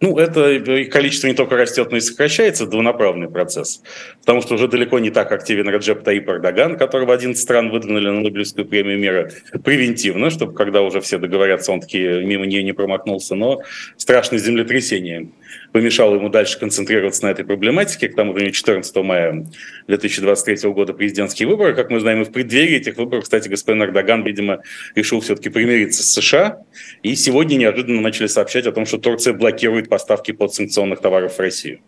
[0.00, 3.82] Ну, это их количество не только растет, но и сокращается, двунаправленный процесс.
[4.20, 8.20] Потому что уже далеко не так активен Раджеп Таип Эрдоган, которого 11 стран выдвинули на
[8.20, 9.30] Нобелевскую премию мира
[9.62, 13.34] превентивно, чтобы когда уже все договорятся, он таки мимо нее не промахнулся.
[13.34, 13.60] Но
[13.98, 15.28] страшное землетрясение
[15.72, 18.08] помешало ему дальше концентрироваться на этой проблематике.
[18.08, 19.46] К тому времени 14 мая
[19.86, 24.24] 2023 года президентские выборы, как мы знаем, и в преддверии этих выборов, кстати, господин Эрдоган,
[24.24, 24.62] видимо,
[24.94, 26.62] решил все-таки примириться с США.
[27.02, 31.80] И сегодня неожиданно начали сообщать о том, что Турция блокирует поставки подсанкционных товаров в Россию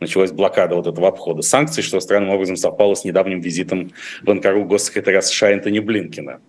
[0.00, 3.90] началась блокада вот этого обхода санкций, что странным образом совпало с недавним визитом
[4.22, 6.40] в Анкару госсекретаря США Энтони Блинкина.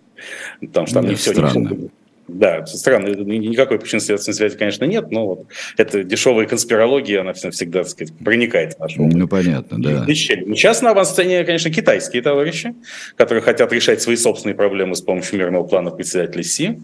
[0.60, 1.90] Потому что там не все, не все
[2.38, 7.88] да, странно, никакой причинно-следственной связи, конечно, нет, но вот эта дешевая конспирология, она всегда, так
[7.88, 9.14] сказать, проникает в наш опыт.
[9.14, 10.06] Ну, понятно, да.
[10.06, 12.74] Сейчас на авансцене, конечно, китайские товарищи,
[13.16, 16.78] которые хотят решать свои собственные проблемы с помощью мирного плана председателя Си.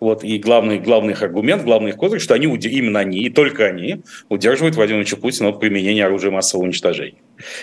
[0.00, 3.66] Вот, и главный, главный их аргумент, главный их козырь, что они, именно они, и только
[3.66, 7.18] они, удерживают Владимира Путина от применения оружия массового уничтожения.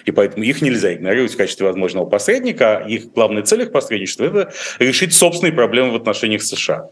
[0.06, 2.86] И поэтому их нельзя игнорировать в качестве возможного посредника.
[2.88, 6.90] Их главная цель их посредничества– это решить собственные проблемы в отношениях с США.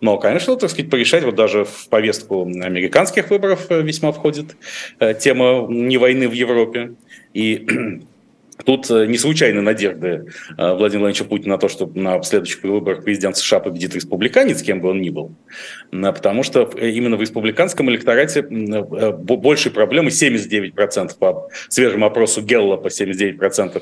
[0.00, 4.56] Но, конечно, так сказать, порешать, вот даже в повестку американских выборов э, весьма входит
[5.00, 6.92] э, тема не войны в Европе.
[7.34, 7.66] И
[8.64, 13.36] Тут э, не случайны надежды Владимира Владимировича Путина на то, что на следующих выборах президент
[13.36, 15.32] США победит республиканец, кем бы он ни был.
[15.92, 23.80] Потому что именно в республиканском электорате большие проблемы, 79% по свежему опросу Геллопа, 79%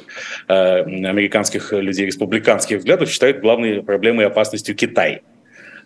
[0.48, 5.22] американских людей республиканских взглядов считают главной проблемой и опасностью Китай.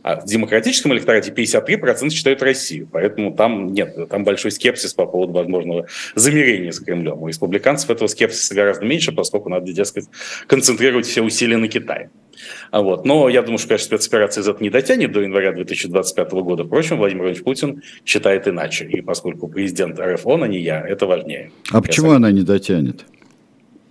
[0.03, 2.89] А в демократическом электорате 53% считают Россию.
[2.91, 7.23] Поэтому там нет, там большой скепсис по поводу возможного замирения с Кремлем.
[7.23, 10.07] У республиканцев этого скепсиса гораздо меньше, поскольку надо, дескать,
[10.47, 12.11] концентрировать все усилия на Китае.
[12.71, 13.05] А вот.
[13.05, 16.65] Но я думаю, что, конечно, спецоперация из этого не дотянет до января 2025 года.
[16.65, 18.87] Впрочем, Владимир Владимирович Путин считает иначе.
[18.87, 21.51] И поскольку президент РФ он, а не я, это важнее.
[21.71, 23.05] А почему она не дотянет?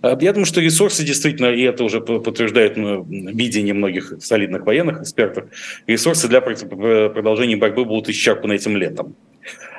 [0.02, 5.46] А, я думаю, что ресурсы действительно, и это уже подтверждает видение многих солидных военных экспертов,
[5.86, 9.14] ресурсы для продолжения борьбы будут исчерпаны этим летом.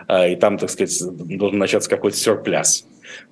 [0.07, 2.85] А, и там, так сказать, должен начаться какой-то сюрпляс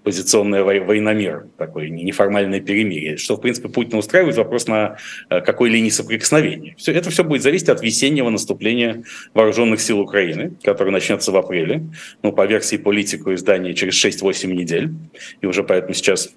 [0.04, 4.98] позиционная войномер, такое неформальное перемирие, что, в принципе, Путин устраивает вопрос на
[5.30, 6.76] а, какой линии соприкосновения.
[6.78, 11.84] Все, это все будет зависеть от весеннего наступления вооруженных сил Украины, которое начнется в апреле,
[12.24, 14.90] ну, по версии политику издания через 6-8 недель,
[15.42, 16.32] и уже поэтому сейчас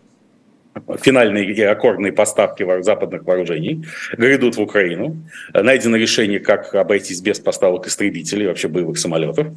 [1.00, 3.84] финальные и аккордные поставки западных вооружений
[4.16, 5.16] грядут в Украину.
[5.52, 9.48] Найдено решение, как обойтись без поставок истребителей, вообще боевых самолетов.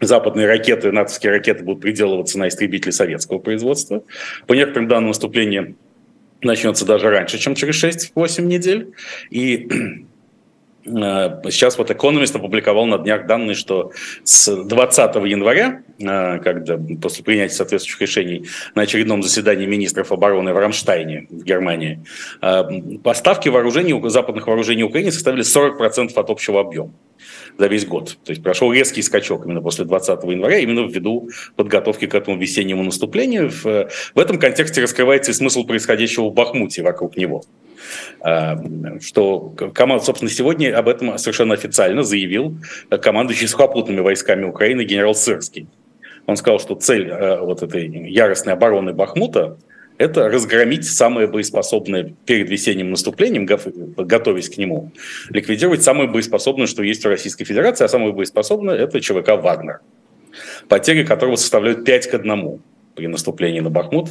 [0.00, 4.02] Западные ракеты, натовские ракеты будут приделываться на истребители советского производства.
[4.48, 5.76] По некоторым данным, наступление
[6.42, 8.92] начнется даже раньше, чем через 6-8 недель.
[9.30, 9.68] И
[10.84, 13.92] сейчас вот Economist опубликовал на днях данные, что
[14.24, 20.58] с 20 января, э, когда после принятия соответствующих решений на очередном заседании министров обороны в
[20.58, 22.04] Рамштайне в Германии,
[22.40, 22.62] э,
[23.02, 26.92] поставки вооружений, западных вооружений Украине составили 40% от общего объема
[27.58, 28.18] за весь год.
[28.24, 32.82] То есть прошел резкий скачок именно после 20 января, именно ввиду подготовки к этому весеннему
[32.82, 33.50] наступлению.
[33.50, 37.44] В, в этом контексте раскрывается и смысл происходящего в Бахмуте вокруг него.
[38.20, 38.58] А,
[39.00, 42.58] что команда, собственно, сегодня об этом совершенно официально заявил
[42.90, 45.66] командующий сухопутными войсками Украины генерал Сырский.
[46.26, 49.56] Он сказал, что цель э, вот этой яростной обороны Бахмута
[49.98, 54.90] это разгромить самое боеспособное перед весенним наступлением, готовясь к нему,
[55.28, 59.80] ликвидировать самое боеспособное, что есть в Российской Федерации, а самое боеспособное– это ЧВК «Вагнер»,
[60.68, 62.60] потери которого составляют 5 к 1
[62.94, 64.10] при наступлении на Бахмут,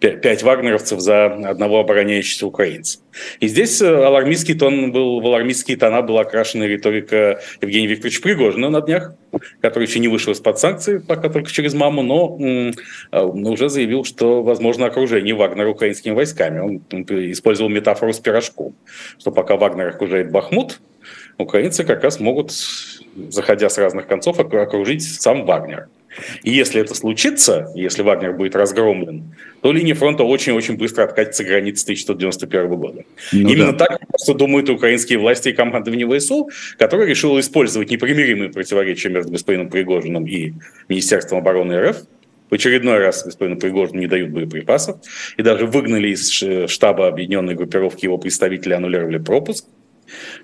[0.00, 2.98] пять вагнеровцев за одного обороняющегося украинца.
[3.40, 8.70] И здесь э, алармистский тон был, в алармистские тона была окрашена риторика Евгения Викторовича Пригожина
[8.70, 9.14] на днях,
[9.60, 12.38] который еще не вышел из-под санкций, пока только через маму, но
[13.12, 16.58] э, уже заявил, что возможно окружение Вагнера украинскими войсками.
[16.60, 16.82] Он
[17.30, 18.74] использовал метафору с пирожком,
[19.18, 20.80] что пока Вагнер окружает Бахмут,
[21.38, 22.52] украинцы как раз могут,
[23.28, 25.88] заходя с разных концов, окружить сам Вагнер.
[26.42, 31.46] И если это случится, если Вагнер будет разгромлен, то линия фронта очень-очень быстро откатится к
[31.46, 33.04] границе 1991 года.
[33.32, 33.86] Ну, Именно да.
[33.86, 36.48] так просто думают украинские власти и командование ВСУ,
[36.78, 40.52] которое решило использовать непримиримые противоречия между господином Пригожиным и
[40.88, 41.96] Министерством обороны РФ.
[42.50, 44.98] В очередной раз господину Пригожину не дают боеприпасов
[45.36, 46.30] и даже выгнали из
[46.70, 49.66] штаба объединенной группировки его представителей, аннулировали пропуск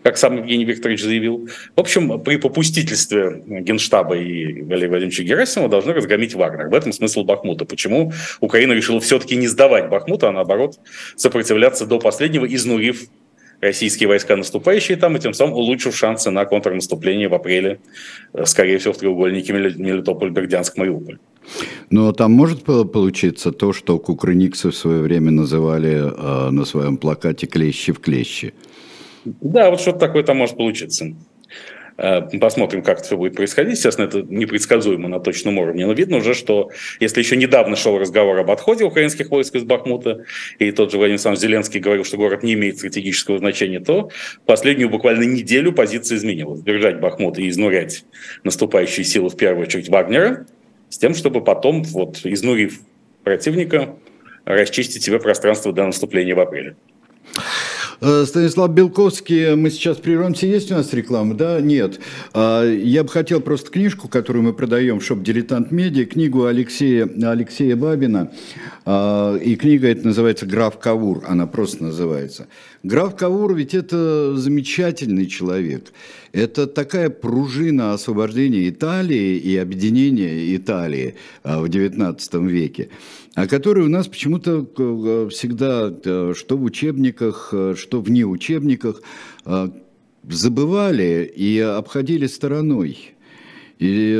[0.02, 1.48] как сам Евгений Викторович заявил.
[1.76, 6.68] В общем, при попустительстве Генштаба и Валерия Владимировича Герасимова должны разгромить Вагнер.
[6.68, 7.64] В этом смысл Бахмута.
[7.64, 10.78] Почему Украина решила все-таки не сдавать Бахмута, а наоборот
[11.16, 13.08] сопротивляться до последнего, изнурив
[13.60, 17.80] российские войска, наступающие там, и тем самым улучшив шансы на контрнаступление в апреле,
[18.32, 21.18] э, скорее всего, в треугольнике Мелитополь, Бердянск, Мариуполь.
[21.90, 27.46] Но там может получиться то, что кукрыниксы в свое время называли э, на своем плакате
[27.46, 28.54] «клещи в клещи».
[29.24, 31.14] Да, вот что-то такое там может получиться.
[32.02, 33.76] Э, посмотрим, как все будет происходить.
[33.76, 35.86] Естественно, это непредсказуемо на точном уровне.
[35.86, 40.24] Но видно уже, что если еще недавно шел разговор об отходе украинских войск из Бахмута,
[40.58, 44.10] и тот же Владимир Александрович Зеленский говорил, что город не имеет стратегического значения, то
[44.46, 46.62] последнюю буквально неделю позиция изменилась.
[46.62, 48.04] Держать Бахмут и изнурять
[48.44, 50.46] наступающие силы, в первую очередь, Вагнера,
[50.88, 52.80] с тем, чтобы потом, вот, изнурив
[53.24, 53.94] противника,
[54.46, 56.76] расчистить себе пространство до наступления в апреле.
[58.02, 60.46] Э, Станислав Белковский, мы сейчас прервемся.
[60.46, 61.34] Есть у нас реклама?
[61.34, 61.60] Да?
[61.60, 62.00] Нет.
[62.32, 67.06] А, я бы хотел просто книжку, которую мы продаем в шоп «Дилетант Медиа», книгу Алексея,
[67.22, 68.32] Алексея Бабина.
[68.86, 72.46] А, и книга эта называется «Граф Кавур», она просто называется.
[72.82, 75.92] Граф Кавур ведь это замечательный человек.
[76.32, 82.88] Это такая пружина освобождения Италии и объединения Италии а, в XIX веке
[83.42, 89.02] о которой у нас почему-то э, всегда, э, что в учебниках, э, что вне учебниках,
[90.28, 93.14] забывали и обходили стороной.
[93.78, 94.14] И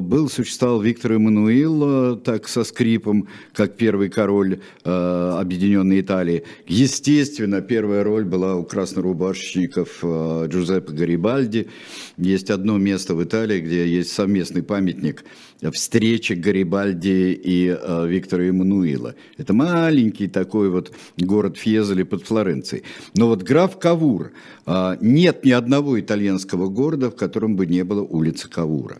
[0.00, 6.42] был, существовал Виктор Эммануил, так со скрипом, как первый король э, Объединенной Италии.
[6.66, 11.68] Естественно, первая роль была у краснорубашечников э, Джузеппе Гарибальди.
[12.16, 15.24] Есть одно место в Италии, где есть совместный памятник
[15.72, 19.14] встречи Гарибальди и э, Виктора Эммануила.
[19.36, 22.84] Это маленький такой вот город Фьезоли под Флоренцией.
[23.14, 24.32] Но вот граф Кавур,
[24.66, 28.98] э, нет ни одного итальянского города, в котором бы не было улицы Кавура.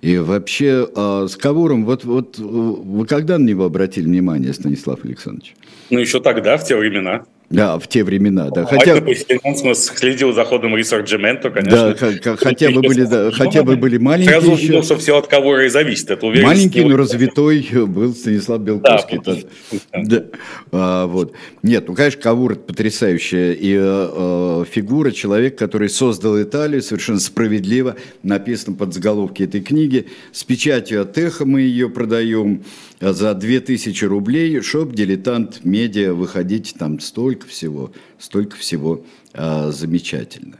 [0.00, 5.56] И вообще э, с Кавуром, вот, вот вы когда на него обратили внимание, Станислав Александрович?
[5.90, 7.24] Ну, еще тогда, в те времена.
[7.50, 8.66] Да, в те времена, да.
[8.66, 11.94] Хотя бы следил за ходом ресорджимента, конечно.
[11.94, 14.32] Да, хотя бы были, да, хотя бы были маленькие.
[14.32, 14.64] Сразу еще.
[14.64, 16.10] увидел, что все от кого и зависит.
[16.10, 19.20] Это Маленький, но развитой был Станислав Белковский.
[19.24, 19.36] Да,
[20.02, 20.24] да.
[20.72, 21.32] А, вот.
[21.62, 28.76] Нет, ну, конечно, Кавур потрясающая и э, фигура, человек, который создал Италию, совершенно справедливо, написано
[28.76, 30.06] под заголовки этой книги.
[30.32, 32.62] С печатью от Эхо мы ее продаем
[33.00, 34.60] за 2000 рублей.
[34.60, 40.58] Шоп, дилетант, медиа, выходите там столько всего, столько всего а, замечательно.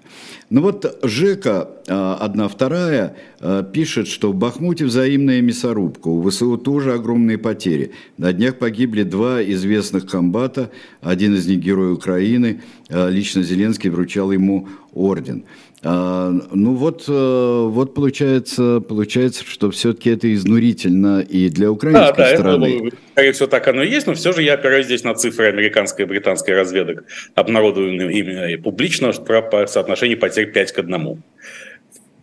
[0.51, 6.57] Ну вот Жека, а, одна вторая, а, пишет, что в Бахмуте взаимная мясорубка, у ВСУ
[6.57, 7.93] тоже огромные потери.
[8.17, 10.71] На днях погибли два известных комбата,
[11.01, 15.45] один из них герой Украины, а, лично Зеленский вручал ему орден.
[15.83, 22.31] А, ну вот, э, вот получается, получается, что все-таки это изнурительно и для украинской да,
[22.31, 22.87] да, стороны.
[22.89, 25.47] Это, скорее всего, так оно и есть, но все же я опираюсь здесь на цифры
[25.47, 31.23] американской и британской разведок, обнародованные ими публично про соотношение потерь 5 к 1,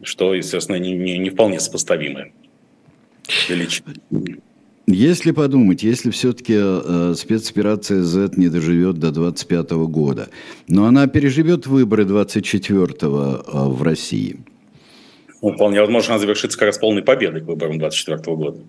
[0.03, 2.33] что, естественно, не, не, не вполне сопоставимое
[3.47, 3.93] величина.
[4.87, 10.29] Если подумать, если все-таки э, спецоперация Z не доживет до 25 года,
[10.67, 14.39] но она переживет выборы 24-го э, в России.
[15.41, 18.59] Ну, вполне возможно, она завершится как раз полной победой к выборам 24 года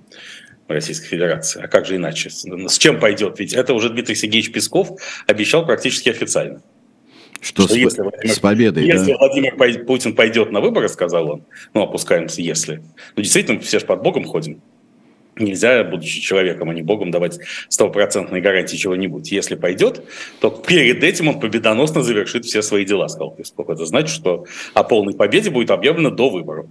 [0.66, 1.62] в Российской Федерации.
[1.62, 2.30] А как же иначе?
[2.30, 3.38] С чем пойдет?
[3.38, 6.62] Ведь это уже Дмитрий Сергеевич Песков обещал практически официально.
[7.40, 9.18] Что, что с, если Владимир, с победой, Если да?
[9.18, 12.82] Владимир Путин пойдет на выборы, сказал он, ну, опускаемся, если.
[13.14, 14.62] Ну, действительно, все же под Богом ходим.
[15.38, 19.30] Нельзя, будучи человеком, а не богом, давать стопроцентной гарантии чего-нибудь.
[19.30, 20.02] Если пойдет,
[20.40, 23.68] то перед этим он победоносно завершит все свои дела, сказал Песков.
[23.68, 26.66] Это значит, что о полной победе будет объявлено до выборов.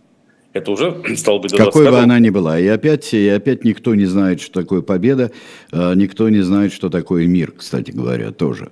[0.53, 2.59] Это уже стало быть до Какой бы она ни была.
[2.59, 5.31] И опять, и опять никто не знает, что такое победа,
[5.71, 8.71] а, никто не знает, что такое мир, кстати говоря, тоже.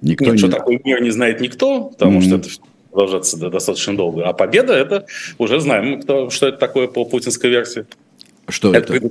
[0.00, 0.38] Никто Нет, не...
[0.38, 2.22] что такое мир не знает никто, потому mm-hmm.
[2.22, 2.48] что это
[2.90, 4.24] продолжаться достаточно долго.
[4.24, 5.06] А победа это
[5.38, 7.86] уже знаем, кто, что это такое по путинской версии.
[8.48, 8.94] Что это?
[8.94, 9.08] Это,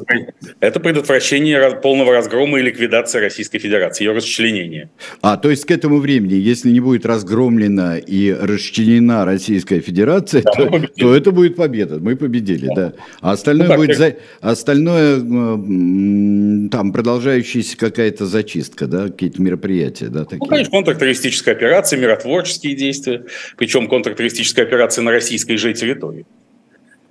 [0.59, 4.89] это предотвращение полного разгрома и ликвидации Российской Федерации, ее расчленение.
[5.21, 10.51] А, то есть к этому времени, если не будет разгромлена и расчленена Российская Федерация, да,
[10.51, 11.99] то, то это будет победа.
[11.99, 12.75] Мы победили, да.
[12.75, 12.93] да.
[13.21, 14.15] А остальное ну, будет за...
[14.41, 20.39] остальное там продолжающаяся какая-то зачистка, да, какие-то мероприятия, да, такие.
[20.39, 26.25] Ну, конечно, контртеррористическая операция, миротворческие действия, причем контртеррористическая операция на российской же территории.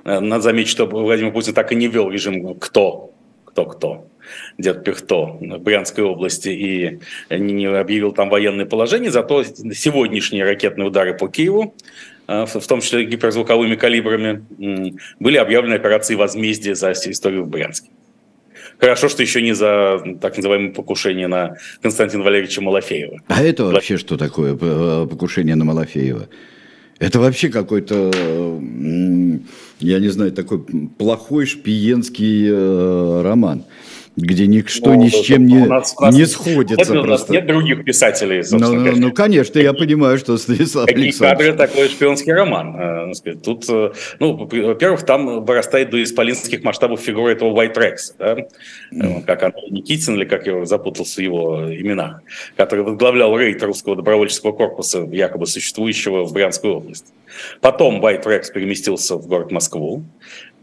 [0.07, 3.11] Э, надо заметить, что Владимир Путин так и не вел режим «кто»,
[3.45, 4.07] кто-кто,
[4.57, 11.29] дед Пихто Брянской области и не объявил там военное положение, зато сегодняшние ракетные удары по
[11.29, 11.75] Киеву,
[12.29, 14.45] э, в том числе гиперзвуковыми калибрами,
[15.19, 17.91] были объявлены операции возмездия за историю в Брянске.
[18.79, 23.23] Хорошо, что еще не за так называемое покушение на Константина Валерьевича Малафеева.
[23.27, 26.29] А это вообще что такое, покушение на Малафеева?
[26.99, 28.11] Это вообще какой-то,
[29.81, 30.61] я не знаю, такой
[30.99, 33.65] плохой шпиенский э, роман
[34.17, 36.77] где ничто ну, ни с чем не, нас, не сходится.
[36.77, 37.01] Нет, просто.
[37.01, 41.11] У нас нет других писателей, собственно ну, ну, ну, конечно, я понимаю, что Станислав Какие
[41.13, 43.13] кадры такой шпионский роман?
[43.13, 48.37] Э, тут, э, ну, во-первых, там вырастает до исполинских масштабов фигура этого White Rex, да?
[48.93, 49.25] mm.
[49.27, 52.23] как Андрей Никитин, или как я запутался в его именах,
[52.57, 57.09] который возглавлял рейд русского добровольческого корпуса, якобы существующего в Брянской области.
[57.61, 60.05] Потом White Rex переместился в город Москву,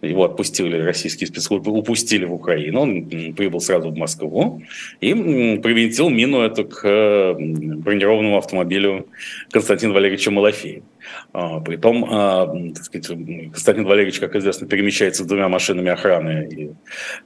[0.04, 2.82] его отпустили российские спецслужбы, упустили в Украину.
[2.82, 4.62] Он прибыл сразу в Москву
[5.02, 9.08] и привинтил мину эту к бронированному автомобилю
[9.52, 10.84] Константина Валерьевича Малафеева.
[11.34, 16.72] А, притом, а, так сказать, Константин Валерьевич, как известно, перемещается с двумя машинами охраны и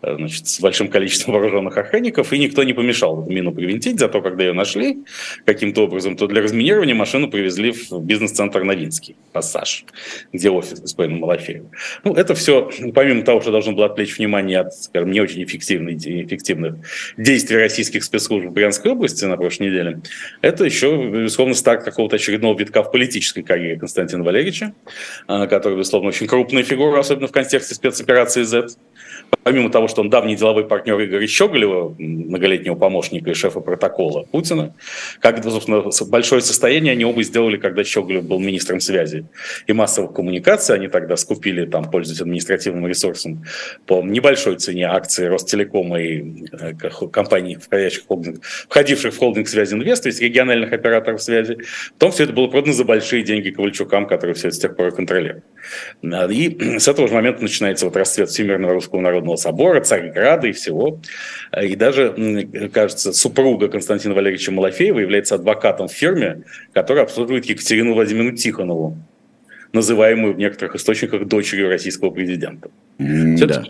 [0.01, 4.43] а, значит, с большим количеством вооруженных охранников, и никто не помешал мину привинтить, зато когда
[4.43, 4.99] ее нашли
[5.45, 9.85] каким-то образом, то для разминирования машину привезли в бизнес-центр Новинский, пассаж,
[10.33, 11.69] где офис господина Малафеева.
[12.03, 15.97] Ну, это все, помимо того, что должно было отвлечь внимание от, скажем, не очень эффективных,
[15.97, 16.75] эффективных
[17.17, 20.01] действий российских спецслужб в Брянской области на прошлой неделе,
[20.41, 24.73] это еще, безусловно, старт какого-то очередного витка в политической карьере Константина Валерьевича,
[25.27, 28.69] который, безусловно, очень крупная фигура, особенно в контексте спецоперации Z
[29.47, 34.75] помимо того, что он давний деловой партнер Игоря Щеголева, многолетнего помощника и шефа протокола Путина,
[35.21, 39.25] как, собственно, большое состояние они оба сделали, когда Щеголев был министром связи
[39.65, 40.75] и массовых коммуникаций.
[40.75, 43.45] Они тогда скупили, там, пользуясь административным ресурсом,
[43.85, 46.73] по небольшой цене акции Ростелекома и э,
[47.09, 51.57] компаний, входящих в холдинг, входивших в холдинг связи инвест, то есть региональных операторов связи.
[51.93, 54.91] Потом все это было продано за большие деньги Ковальчукам, которые все это с тех пор
[54.91, 55.45] контролируют.
[56.03, 60.99] И с этого же момента начинается вот расцвет Всемирного русского народного собора, Царьграда и всего.
[61.61, 66.43] И даже, кажется, супруга Константина Валерьевича Малафеева является адвокатом в фирме,
[66.73, 68.97] которая обслуживает Екатерину Владимировну Тихонову,
[69.73, 72.69] называемую в некоторых источниках дочерью российского президента.
[72.99, 73.63] Mm, да.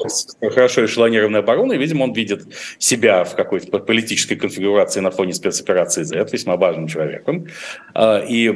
[0.50, 2.48] хорошо эшелонированная оборона, и, видимо, он видит
[2.80, 7.48] себя в какой-то политической конфигурации на фоне спецоперации Z, весьма важным человеком.
[7.94, 8.48] А, и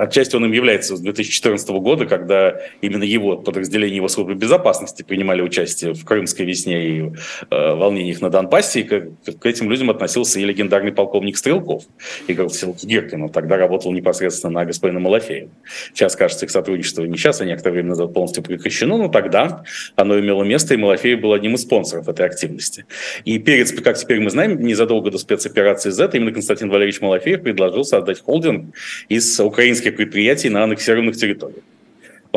[0.00, 5.42] отчасти он им является с 2014 года, когда именно его подразделение его службы безопасности принимали
[5.42, 7.12] участие в Крымской весне и
[7.50, 11.84] э, волнениях на Донбассе, и к, этим людям относился и легендарный полковник Стрелков,
[12.26, 13.22] Игорь Васильевич Гиркин.
[13.22, 15.50] Он тогда работал непосредственно на господина Малафеева.
[15.92, 19.62] Сейчас, кажется, их сотрудничество не сейчас, а некоторое время назад полностью прекращено, но тогда
[19.96, 22.86] оно имело место, и Малафеев был одним из спонсоров этой активности.
[23.24, 27.84] И перед, как теперь мы знаем, незадолго до спецоперации Z именно Константин Валерьевич Малафеев предложил
[27.84, 28.74] создать холдинг
[29.08, 31.62] из украинских предприятий на аннексированных территориях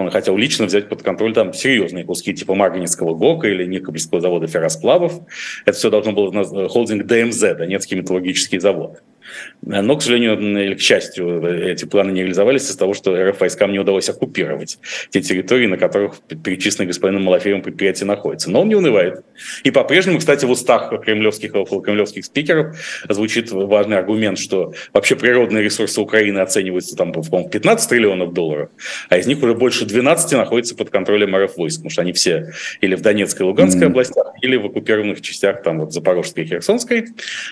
[0.01, 4.47] он хотел лично взять под контроль там серьезные куски типа Марганецкого ГОКа или Никопольского завода
[4.47, 5.13] ферросплавов.
[5.65, 9.01] Это все должно было холдинг ДМЗ, Донецкий металлургический завод.
[9.61, 13.71] Но, к сожалению, или к счастью, эти планы не реализовались из-за того, что РФ войскам
[13.71, 18.49] не удалось оккупировать те территории, на которых перечисленные господином Малафеевым предприятия находятся.
[18.49, 19.23] Но он не унывает.
[19.63, 22.77] И по-прежнему, кстати, в устах кремлевских и околокремлевских спикеров
[23.09, 28.69] звучит важный аргумент, что вообще природные ресурсы Украины оцениваются там, по-моему, 15 триллионов долларов,
[29.09, 32.53] а из них уже больше 12 находятся под контролем РФ войск, потому что они все
[32.81, 33.85] или в Донецкой и Луганской mm-hmm.
[33.85, 37.05] областях, или в оккупированных частях там вот Запорожской и Херсонской.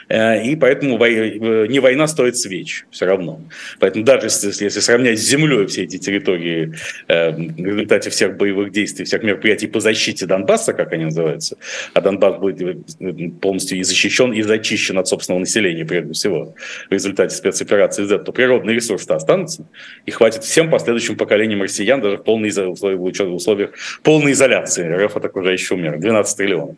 [0.09, 3.41] Э, и поэтому э, не война стоит свеч все равно.
[3.80, 6.74] Поэтому даже если, если сравнять с землей все эти территории
[7.07, 11.57] э, в результате всех боевых действий, всех мероприятий по защите Донбасса, как они называются,
[11.93, 16.55] а Донбасс будет э, полностью и защищен, и зачищен от собственного населения, прежде всего,
[16.89, 19.68] в результате спецоперации Z, то природные ресурсы останутся,
[20.05, 23.72] и хватит всем последующим поколениям россиян даже в полной условиях, условиях
[24.03, 24.84] полной изоляции.
[24.88, 25.97] РФ это окружающий мир.
[25.97, 26.78] 12 триллионов.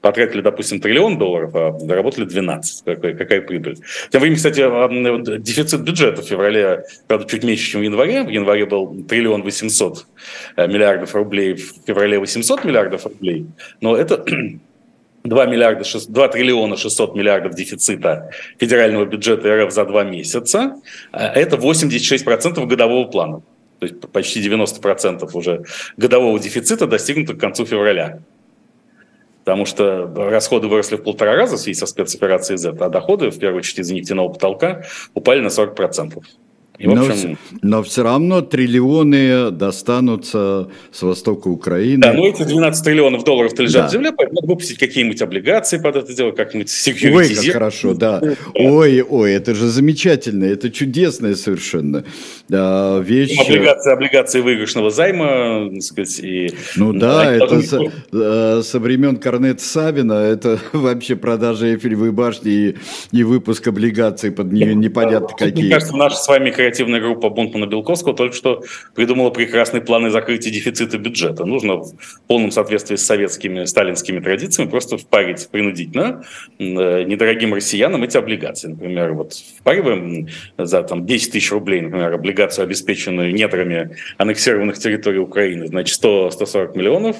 [0.00, 2.84] Потратили, допустим, триллион долларов, а заработали 12.
[2.84, 3.76] Какая, какая прибыль.
[4.18, 8.24] Тем временем, кстати, дефицит бюджета в феврале, правда, чуть меньше, чем в январе.
[8.24, 10.06] В январе был триллион 800
[10.56, 13.46] э, миллиардов рублей, в феврале 800 миллиардов рублей.
[13.80, 14.24] Но это
[15.22, 20.74] 2, миллиарда, 2 триллиона 600 миллиардов дефицита федерального бюджета РФ за два месяца.
[21.12, 23.42] Э, это 86% годового плана.
[23.78, 25.62] То есть почти 90% уже
[25.96, 28.18] годового дефицита достигнуто к концу февраля
[29.48, 33.38] потому что расходы выросли в полтора раза в связи со спецоперацией Z, а доходы, в
[33.38, 34.84] первую очередь из-за нефтяного потолка,
[35.14, 36.22] упали на 40%.
[36.78, 37.38] И, но, общем...
[37.60, 42.00] но все равно триллионы достанутся с востока Украины.
[42.00, 43.88] Да, ну эти 12 триллионов долларов лежат да.
[43.88, 48.22] в земле, поэтому надо выпустить какие-нибудь облигации под это дело, как-нибудь Ой, как хорошо, да.
[48.54, 52.04] Ой, ой, это же замечательно, это чудесная совершенно
[52.48, 53.36] да, вещь.
[53.38, 56.52] Облигации, облигации выигрышного займа, так сказать, и...
[56.76, 57.80] Ну да, это со,
[58.12, 62.76] э, со времен Корнет Савина, это вообще продажа Эйфелевой башни и,
[63.12, 65.64] и выпуск облигаций под не, непонятно какие.
[65.64, 68.62] Мне кажется, наша с вами креативная группа Бунтмана-Белковского только что
[68.94, 71.46] придумала прекрасные планы закрытия дефицита бюджета.
[71.46, 71.94] Нужно в
[72.26, 76.24] полном соответствии с советскими, сталинскими традициями просто впарить принудительно
[76.58, 78.68] э, недорогим россиянам эти облигации.
[78.68, 85.68] Например, вот впариваем за там, 10 тысяч рублей, например, облигацию, обеспеченную недрами аннексированных территорий Украины,
[85.68, 87.16] значит, 100, 140 миллионов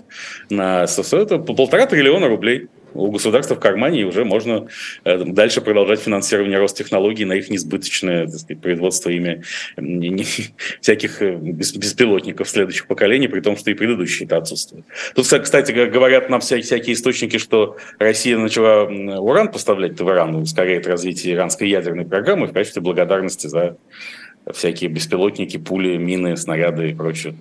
[0.51, 4.69] на 100, это полтора триллиона рублей у государства в кармане, и уже можно
[5.05, 9.43] э, дальше продолжать финансирование Ростехнологий на их несбыточное так сказать, производство ими
[10.81, 14.87] всяких э, беспилотников следующих поколений, при том, что и предыдущие это отсутствуют.
[15.15, 21.35] Тут, кстати, говорят нам всякие источники, что Россия начала уран поставлять в Иран, ускоряет развитие
[21.35, 23.77] иранской ядерной программы в качестве благодарности за
[24.53, 27.35] всякие беспилотники, пули, мины, снаряды и прочее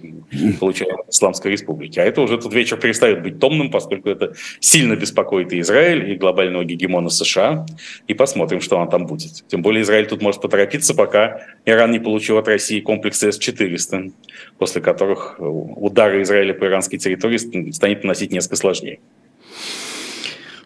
[0.60, 2.02] получаем в Исламской Республике.
[2.02, 6.16] А это уже тут вечер перестает быть томным, поскольку это сильно беспокоит и Израиль, и
[6.16, 7.66] глобального гегемона США.
[8.08, 9.46] И посмотрим, что она там будет.
[9.48, 14.12] Тем более Израиль тут может поторопиться, пока Иран не получил от России комплексы С-400,
[14.58, 17.38] после которых удары Израиля по иранской территории
[17.72, 19.00] станет наносить несколько сложнее.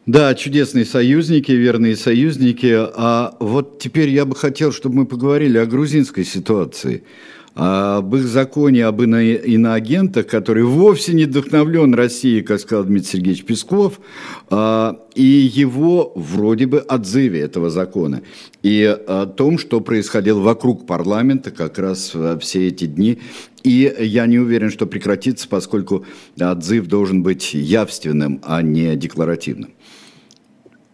[0.08, 2.74] Да, чудесные союзники, верные союзники.
[2.76, 7.04] А вот теперь я бы хотел, чтобы мы поговорили о грузинской ситуации
[7.54, 13.44] об их законе об ино иноагентах, который вовсе не вдохновлен Россией, как сказал Дмитрий Сергеевич
[13.44, 14.00] Песков,
[14.50, 18.22] а, и его вроде бы отзыве этого закона,
[18.64, 23.20] и о том, что происходило вокруг парламента как раз все эти дни.
[23.64, 26.06] И я не уверен, что прекратится, поскольку
[26.40, 29.72] отзыв должен быть явственным, а не декларативным.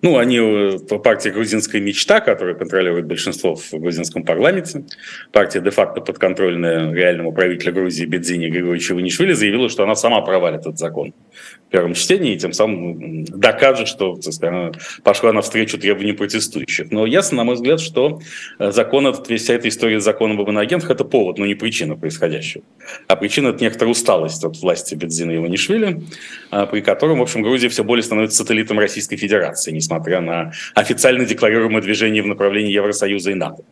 [0.03, 4.83] Ну, они э, партия «Грузинская мечта», которая контролирует большинство в грузинском парламенте.
[5.31, 10.77] Партия де-факто подконтрольная реальному правителю Грузии Бедзине Григорьевичу Ванишвили заявила, что она сама провалит этот
[10.77, 11.13] закон
[11.67, 14.71] в первом чтении и тем самым докажет, что так сказать, она
[15.03, 16.91] пошла навстречу требованиям протестующих.
[16.91, 18.21] Но ясно, на мой взгляд, что
[18.59, 21.95] э, закон этот, вся эта история с законом об иноагентах– это повод, но не причина
[21.95, 22.63] происходящего.
[23.07, 26.03] А причина– это некоторая усталость от власти Бедзина и Ванишвили,
[26.51, 31.25] а, при котором, в общем, Грузия все более становится сателлитом Российской Федерации, несмотря на официально
[31.25, 33.63] декларируемое движение в направлении Евросоюза и НАТО.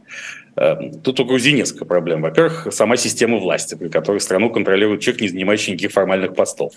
[0.55, 2.22] Эм, тут у Грузии несколько проблем.
[2.22, 6.74] Во-первых, сама система власти, при которой страну контролирует человек, не занимающий никаких формальных постов.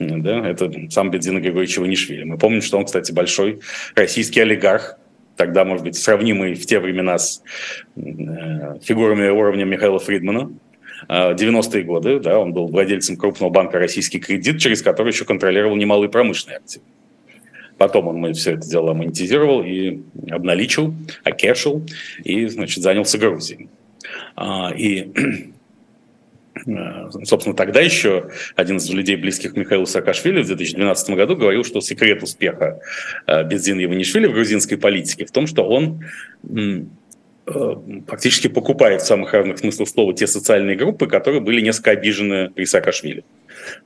[0.00, 2.24] Да, это сам Бедзина Григорьевич Иванишвили.
[2.24, 3.60] Мы помним, что он, кстати, большой
[3.94, 4.98] российский олигарх,
[5.36, 7.42] тогда, может быть, сравнимый в те времена с
[7.96, 8.00] э,
[8.82, 10.50] фигурами уровня Михаила Фридмана,
[11.08, 15.76] 90-е э, годы, да, он был владельцем крупного банка «Российский кредит», через который еще контролировал
[15.76, 16.84] немалые промышленные активы.
[17.78, 20.00] Потом он все это дело монетизировал и
[20.30, 20.94] обналичил,
[21.24, 21.84] окешил
[22.22, 23.68] и, значит, занялся Грузией.
[24.36, 25.10] А, и
[27.24, 32.22] собственно, тогда еще один из людей, близких Михаилу Саакашвили, в 2012 году говорил, что секрет
[32.22, 32.80] успеха
[33.26, 36.04] э, Бензина Иванишвили в грузинской политике в том, что он
[36.48, 36.84] э,
[38.06, 42.64] фактически покупает в самых разных смыслах слова те социальные группы, которые были несколько обижены при
[42.64, 43.24] Саакашвили.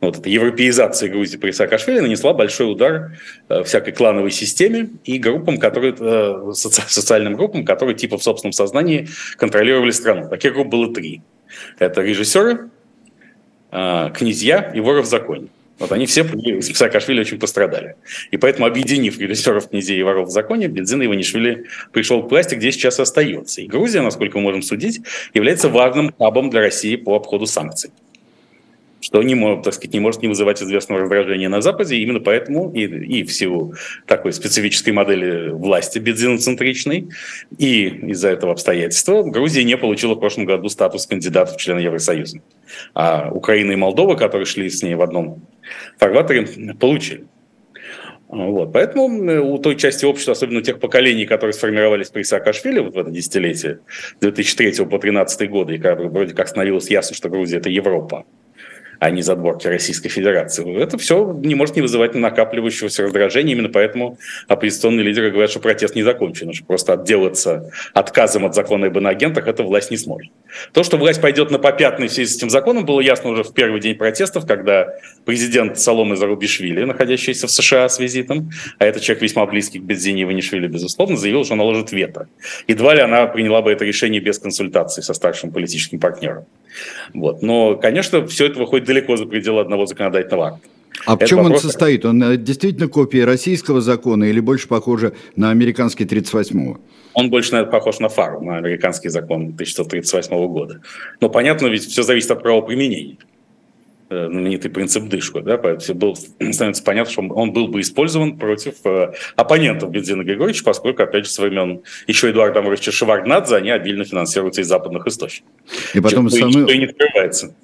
[0.01, 3.19] Вот эта европеизация Грузии при Саакашвили нанесла большой удар
[3.49, 9.09] э, всякой клановой системе и группам, которые, э, социальным группам, которые типа в собственном сознании
[9.37, 10.29] контролировали страну.
[10.29, 11.23] Таких групп было три.
[11.79, 12.71] Это режиссеры,
[13.73, 15.49] э, князья и воры в законе.
[15.79, 17.95] Вот они все при Саакашвили очень пострадали.
[18.33, 22.73] И поэтому, объединив режиссеров, князей и воров в законе, Бензин Иванишвили пришел к власти, где
[22.73, 23.61] сейчас остается.
[23.61, 25.01] И Грузия, насколько мы можем судить,
[25.35, 27.91] является важным хабом для России по обходу санкций
[29.01, 31.97] что не, может, так сказать, не может не вызывать известного раздражения на Западе.
[31.97, 33.75] Именно поэтому и, и в силу
[34.07, 37.09] такой специфической модели власти бензиноцентричной,
[37.57, 42.41] и из-за этого обстоятельства Грузия не получила в прошлом году статус кандидата в члены Евросоюза.
[42.95, 45.43] А Украина и Молдова, которые шли с ней в одном
[45.99, 47.27] фарватере, получили.
[48.29, 48.75] Вот.
[48.75, 52.95] Поэтому э, у той части общества, особенно у тех поколений, которые сформировались при Саакашвили вот
[52.95, 53.81] в это десятилетие,
[54.21, 58.27] 2003 по 2013 годы, и как, вроде как становилось ясно, что Грузия– это Европа,
[58.99, 60.81] а не задворки Российской Федерации.
[60.81, 63.55] Это все не может не вызывать накапливающегося раздражения.
[63.55, 64.19] Именно поэтому
[64.49, 69.47] оппозиционные лидеры говорят, что протест не закончен, что просто отделаться отказом от закона об иноагентах
[69.47, 70.33] эта власть не сможет.
[70.73, 73.53] То, что власть пойдет на попятный в связи с этим законом, было ясно уже в
[73.53, 74.95] первый день протестов, когда
[75.25, 80.25] президент Соломы Зарубишвили, находящийся в США с визитом, а это человек весьма близкий к Бензине
[80.25, 82.29] Иванишвили, безусловно, заявил, что наложит вето.
[82.67, 86.47] Едва ли она приняла бы это решение без консультации со старшим политическим партнером.
[87.15, 87.43] Вот.
[87.43, 90.69] Но, конечно, все это выходит далеко за пределы одного законодательного акта.
[91.07, 91.65] А в чем вопрос...
[91.65, 92.05] он состоит?
[92.05, 96.79] Он э, действительно копия российского закона или больше похоже на американский 38-го?
[97.15, 100.81] Он больше наверное, похож на ФАРу, на американский закон 1938 года.
[101.21, 103.19] Но понятно, ведь все зависит от правоприменения.
[104.11, 106.17] Э, знаменитый принцип Дышко, да, поэтому был,
[106.53, 111.31] становится понятно, что он был бы использован против э, оппонентов Бензина Григорьевича, поскольку, опять же,
[111.31, 115.53] со времен еще Эдуарда Амуровича Шеварднадзе они обильно финансируются из западных источников.
[115.93, 116.75] И потом Чем, самый...
[116.75, 117.55] и не открывается.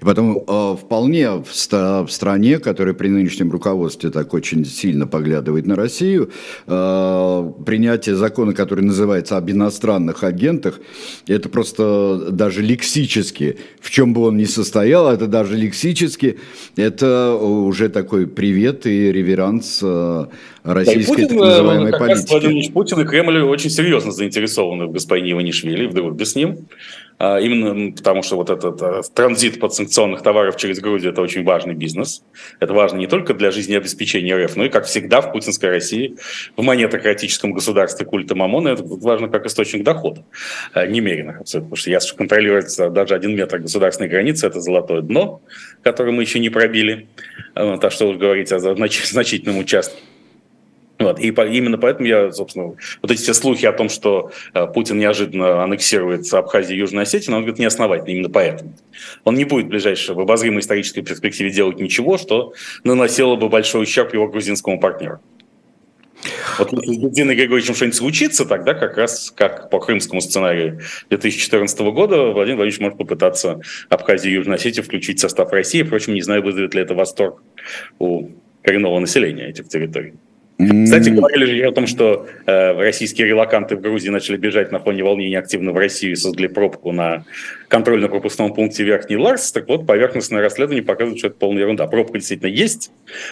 [0.00, 5.76] И потом э, вполне в, стране, которая при нынешнем руководстве так очень сильно поглядывает на
[5.76, 6.30] Россию,
[6.66, 10.80] э, принятие закона, который называется об иностранных агентах,
[11.26, 16.38] это просто даже лексически, в чем бы он ни состоял, это даже лексически,
[16.76, 20.26] это уже такой привет и реверанс э,
[20.64, 22.20] российской да, Путин, так называемой как политики.
[22.20, 26.68] Раз Владимир Путин и Кремль очень серьезно заинтересованы в господине Иванишвили, в дружбе с ним.
[27.20, 31.74] А, именно потому, что вот этот э, транзит подсанкционных товаров через Грузию– это очень важный
[31.74, 32.22] бизнес.
[32.60, 36.16] Это важно не только для жизнеобеспечения РФ, но и, как всегда, в путинской России,
[36.56, 40.24] в монетократическом государстве культа Мамона, это важно как источник дохода
[40.74, 41.38] э, немеренных.
[41.38, 45.42] Потому что если контролировать даже один метр государственной границы– это золотое дно,
[45.82, 47.08] которое мы еще не пробили.
[47.54, 49.98] А что уж говорить о значительном участке.
[51.08, 51.20] Вот.
[51.20, 54.98] И по, именно поэтому я, собственно, вот эти все слухи о том, что э, Путин
[54.98, 58.74] неожиданно аннексирует Абхазию и Южную Осетию, он говорит, неосновательно именно поэтому.
[59.24, 62.52] Он не будет в ближайшей, в обозримой исторической перспективе делать ничего, что
[62.84, 65.20] наносило бы большой ущерб его грузинскому партнеру.
[66.58, 71.78] Вот если с Бензиной Григорьевичем что-нибудь случится, тогда как раз, как по крымскому сценарию 2014
[71.78, 75.82] года, Владимир Владимирович может попытаться Абхазию и Южную Осетию включить в состав России.
[75.82, 77.40] Впрочем, не знаю, вызовет ли это восторг
[77.98, 78.30] у
[78.62, 80.14] коренного населения этих территорий.
[80.58, 85.04] Кстати, говорили же о том, что э, российские релаканты в Грузии начали бежать на фоне
[85.04, 87.24] волнения активно в Россию и создали пробку на
[87.68, 89.52] контрольно-пропускном пункте Верхний Ларс.
[89.52, 91.86] Так вот, поверхностное расследование показывает, что это полная ерунда.
[91.86, 92.90] Пробка действительно есть,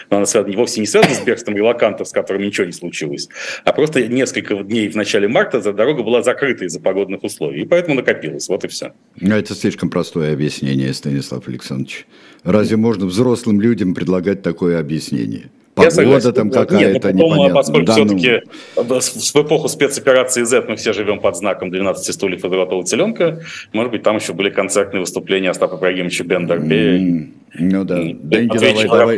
[0.09, 3.27] но она связана, вовсе не связана с бегством релакантов, с которым ничего не случилось,
[3.65, 7.65] а просто несколько дней в начале марта за дорога была закрыта из-за погодных условий, и
[7.65, 8.47] поэтому накопилось.
[8.47, 8.93] Вот и все.
[9.19, 12.05] Ну, это слишком простое объяснение, Станислав Александрович.
[12.45, 15.49] Разве можно взрослым людям предлагать такое объяснение?
[15.77, 18.41] Погода там какая-то Нет, потом, Поскольку да, все-таки
[18.75, 18.83] ну...
[18.83, 23.41] в эпоху спецоперации Z мы все живем под знаком 12 стульев и золотого теленка,
[23.73, 26.99] может быть, там еще были концертные выступления Остапа Ибрагимовича Бендербе.
[26.99, 27.27] Mm.
[27.59, 28.57] Ну да, деньги
[28.87, 29.17] давай, давай.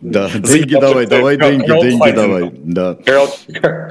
[0.00, 2.50] Да, деньги давай, давай, деньги, деньги давай.
[2.52, 2.98] Да.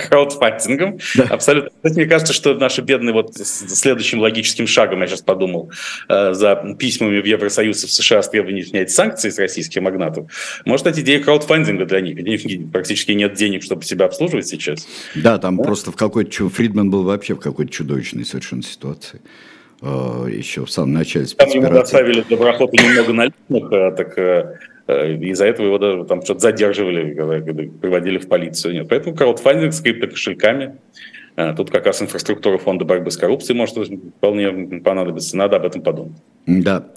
[0.10, 1.00] Краудфандингом.
[1.30, 1.72] Абсолютно.
[1.84, 5.72] Мне кажется, что наши бедные, вот следующим логическим шагом, я сейчас подумал,
[6.08, 10.32] э, за письмами в Евросоюз и в США с требованием снять санкции с российских магнатов,
[10.66, 12.09] может, эти идеи краудфандинга для них.
[12.72, 14.88] Практически нет денег, чтобы себя обслуживать сейчас.
[15.16, 16.50] Да, там просто в какой-то...
[16.50, 19.22] Фридман был вообще в какой-то чудовищной совершенно ситуации.
[19.82, 21.26] Э, еще в самом начале.
[21.26, 26.42] Там ему доставили доброхоту немного наличных, э, так э, из-за этого его даже там что-то
[26.42, 28.74] задерживали, когда, приводили в полицию.
[28.74, 28.88] Нет.
[28.90, 30.78] Поэтому краудфандинг с криптокошельками,
[31.56, 33.78] тут как раз инфраструктура фонда борьбы с коррупцией может
[34.18, 35.38] вполне понадобиться.
[35.38, 36.18] Надо об этом подумать.
[36.48, 36.88] Да.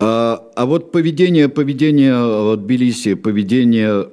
[0.00, 4.08] А, а вот поведение, поведение Тбилиси, поведение,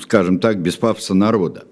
[0.00, 1.64] скажем так, без пафоса народа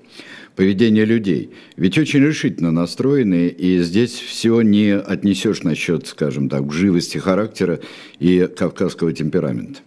[0.57, 1.51] поведение людей.
[1.77, 7.81] Ведь очень решительно настроены, и здесь все не отнесешь насчет, скажем так, живости характера
[8.19, 9.81] и кавказского темперамента.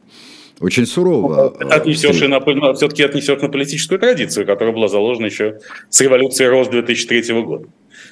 [0.60, 1.56] Очень сурово.
[1.60, 5.60] Это отнесешь и на, все-таки отнесешь на политическую традицию, которая была заложена еще
[5.90, 7.68] с революции РОС 2003 года.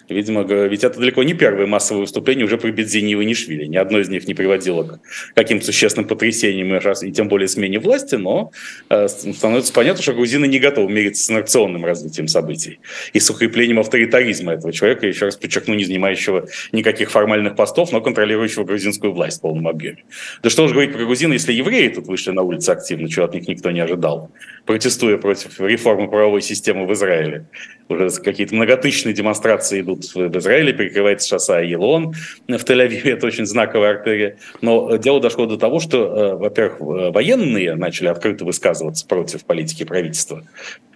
[0.10, 3.66] Видимо, ведь это далеко не первое массовое выступление уже при Бедзине и Ванишвили.
[3.66, 5.00] Ни одно из них не приводило к
[5.36, 8.52] каким-то существенным потрясениям и тем более смене власти, но
[8.90, 12.80] э, становится понятно, что грузины не готовы мириться с инерционным развитием событий
[13.14, 18.02] и с укреплением авторитаризма этого человека, еще раз подчеркну, не занимающего никаких формальных постов, но
[18.02, 20.04] контролирующего грузинскую власть в полном объеме.
[20.42, 23.34] Да что же говорить про грузин, если евреи тут вышли на улицы активно, чего от
[23.34, 24.32] них никто не ожидал,
[24.66, 27.46] протестуя против реформы правовой системы в Израиле.
[27.90, 32.14] Уже какие-то многотысячные демонстрации идут идут в Израиле, перекрывается шоссе Елон
[32.48, 34.38] в Тель-Авиве, это очень знаковая артерия.
[34.62, 40.44] Но дело дошло до того, что, э, во-первых, военные начали открыто высказываться против политики правительства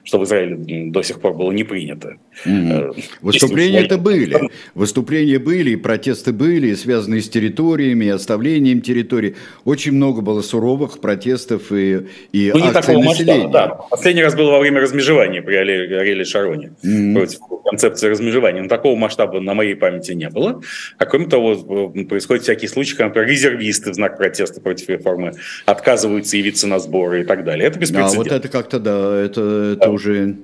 [0.07, 0.55] что в Израиле
[0.89, 2.15] до сих пор было не принято.
[2.45, 3.03] Mm-hmm.
[3.21, 4.49] Выступления это были.
[4.73, 9.35] Выступления были, и протесты были, и связанные с территориями, и оставлением территорий.
[9.65, 13.47] Очень много было суровых протестов и, и ну, не такого населения.
[13.47, 13.67] масштаба, да.
[13.89, 16.71] Последний раз было во время размежевания при Ариэле Шароне.
[16.85, 17.13] Mm-hmm.
[17.13, 18.61] Против концепции размежевания.
[18.61, 20.61] Но такого масштаба на моей памяти не было.
[20.97, 25.33] А кроме того, происходят всякие случаи, когда, например, резервисты в знак протеста против реформы
[25.65, 27.67] отказываются явиться на сборы и так далее.
[27.67, 28.21] Это беспрецедентно.
[28.21, 29.96] А вот это как-то, да, это, это да.
[29.97, 30.37] Уже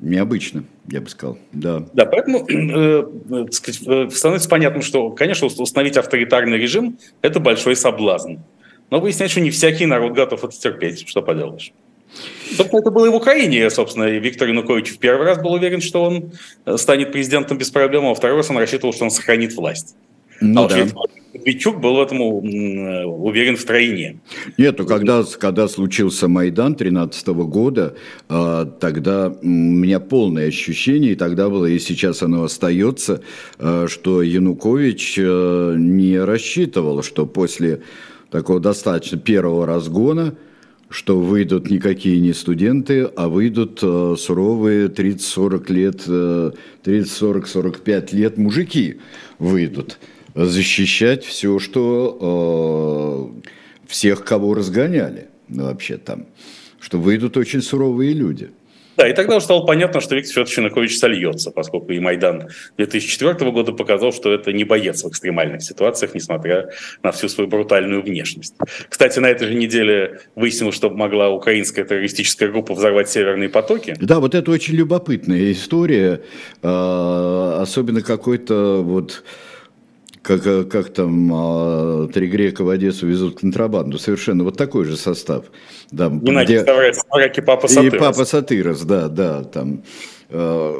[0.00, 1.84] необычно, я бы сказал, да.
[1.92, 8.36] Да, поэтому э, э, становится понятным, что, конечно, установить авторитарный режим– это большой соблазн.
[8.90, 11.72] Но выясняется, что не всякий народ готов это терпеть, что поделаешь.
[12.56, 15.80] Собственно, это было и в Украине, собственно, и Виктор Янукович в первый раз был уверен,
[15.80, 16.32] что он
[16.64, 19.96] э, станет президентом без проблем, а во второй раз он рассчитывал, что он сохранит власть.
[20.40, 20.86] Ну, а да.
[21.34, 24.20] Медведчук был этому уверен в тройне.
[24.56, 27.94] Нет, ну когда, когда случился Майдан 13 года,
[28.28, 33.22] а, тогда у меня полное ощущение, и тогда было, и сейчас оно остается,
[33.58, 37.82] а, что Янукович э, не рассчитывал, что после
[38.30, 40.34] такого достаточно первого разгона,
[40.88, 46.08] что выйдут никакие не студенты, а выйдут э, суровые 30-40 лет,
[46.84, 48.98] 30-40-45 э, лет мужики
[49.38, 49.98] выйдут
[50.46, 53.48] защищать все, что э,
[53.88, 56.26] всех, кого разгоняли ну, вообще там,
[56.80, 58.50] что выйдут очень суровые люди.
[58.96, 63.48] Да, и тогда уже стало понятно, что Виктор Федорович Янукович сольется, поскольку и Майдан 2004
[63.52, 66.70] года показал, что это не боец в экстремальных ситуациях, несмотря
[67.04, 68.56] на всю свою брутальную внешность.
[68.88, 73.94] Кстати, на этой же неделе выяснилось, что могла украинская террористическая группа взорвать северные потоки.
[74.00, 76.22] Да, вот это очень любопытная история,
[76.62, 79.22] а, особенно какой-то вот
[80.22, 83.98] как, э, как там а, три грека в Одессу везут контрабанду.
[83.98, 85.46] Совершенно вот такой же состав.
[85.90, 86.60] Да, не где...
[86.60, 87.94] и Папа Сатырос.
[87.94, 89.82] И Папа Сатырос, да, да, там.
[90.30, 90.74] Э,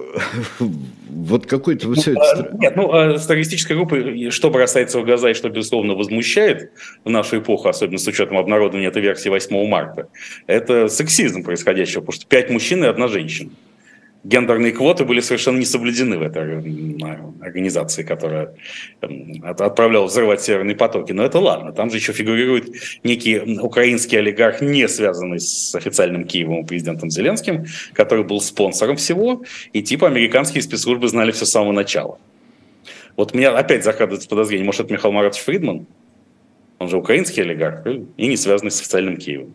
[1.09, 1.89] вот какой-то...
[1.89, 5.95] Ну, а, нет, ну, а с террористической группой, что бросается в глаза и что, безусловно,
[5.95, 6.73] возмущает
[7.05, 10.09] в нашу эпоху, особенно с учетом обнародования этой версии 8 марта,
[10.47, 13.51] это сексизм происходящего, потому что пять мужчин и одна женщина
[14.25, 16.43] гендерные квоты были совершенно не соблюдены в этой
[17.41, 18.55] организации, которая
[19.01, 21.13] эм, отправляла взрывать северные потоки.
[21.13, 22.71] Но это ладно, там же еще фигурирует
[23.05, 29.43] некий украинский олигарх, не связанный с официальным Киевом президентом Зеленским, который был спонсором всего,
[29.73, 32.19] и типа американские спецслужбы знали все с самого начала.
[33.17, 35.87] Вот меня опять закрадывается подозрение, может, это Михаил Маратович Фридман?
[36.79, 39.55] Он же украинский олигарх и не связанный с официальным Киевом.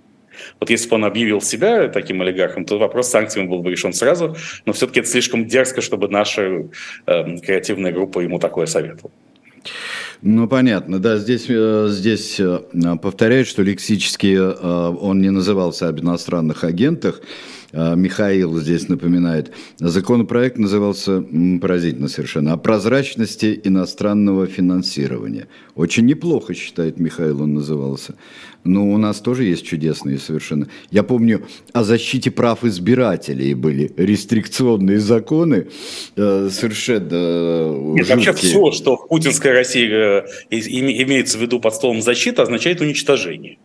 [0.60, 3.94] Вот если бы он объявил себя таким олигархом, то вопрос с санкциями был бы решен
[3.94, 6.68] сразу, но все-таки это слишком дерзко, чтобы наша
[7.06, 9.12] э, креативная группа ему такое советовала.
[10.22, 12.60] Ну, понятно, да, здесь, э, здесь э,
[13.02, 17.22] повторяют, что лексически э, он не назывался об иностранных агентах,
[17.74, 19.52] Михаил здесь напоминает.
[19.80, 21.24] Законопроект назывался
[21.60, 25.48] поразительно совершенно о прозрачности иностранного финансирования.
[25.76, 28.16] Очень неплохо, считает Михаил, он назывался.
[28.64, 30.70] Но у нас тоже есть чудесные совершенно.
[30.92, 35.68] Я помню, о защите прав избирателей были рестрикционные законы
[36.16, 42.02] э, совершенно Нет, Вообще все, что в путинской России э, имеется в виду под словом
[42.02, 43.58] защита, означает уничтожение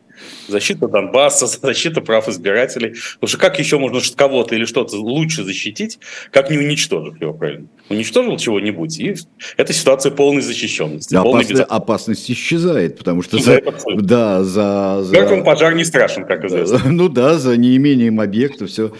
[0.48, 2.94] защита Донбасса, защита прав избирателей.
[3.14, 5.98] Потому что как еще можно кого-то или что-то лучше защитить,
[6.30, 7.66] как не уничтожив его, правильно?
[7.88, 9.14] Уничтожил чего-нибудь, и
[9.56, 11.14] это ситуация полной защищенности.
[11.14, 13.62] Да, полной опасность, опасность исчезает, потому что за,
[13.96, 15.26] да, за, за...
[15.26, 16.80] Он пожар не страшен, как известно.
[16.98, 18.92] Ну да, за неимением объекта все,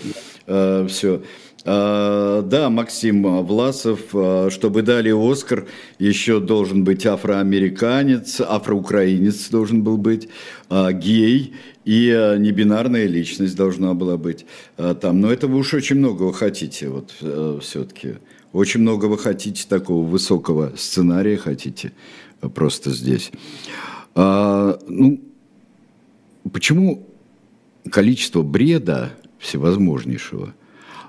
[0.46, 1.20] э, все.
[1.64, 5.66] А, да, Максим Власов, а, чтобы дали Оскар,
[5.98, 10.28] еще должен быть афроамериканец, афроукраинец должен был быть,
[10.68, 11.54] а, гей
[11.84, 14.44] и небинарная личность должна была быть
[14.76, 15.20] там.
[15.20, 18.16] Но это вы уж очень много вы хотите, вот э, все-таки.
[18.52, 21.92] Очень много вы хотите такого высокого сценария, хотите
[22.54, 23.30] просто здесь.
[24.14, 25.20] Ну,
[26.52, 27.06] почему
[27.90, 30.52] количество бреда всевозможнейшего–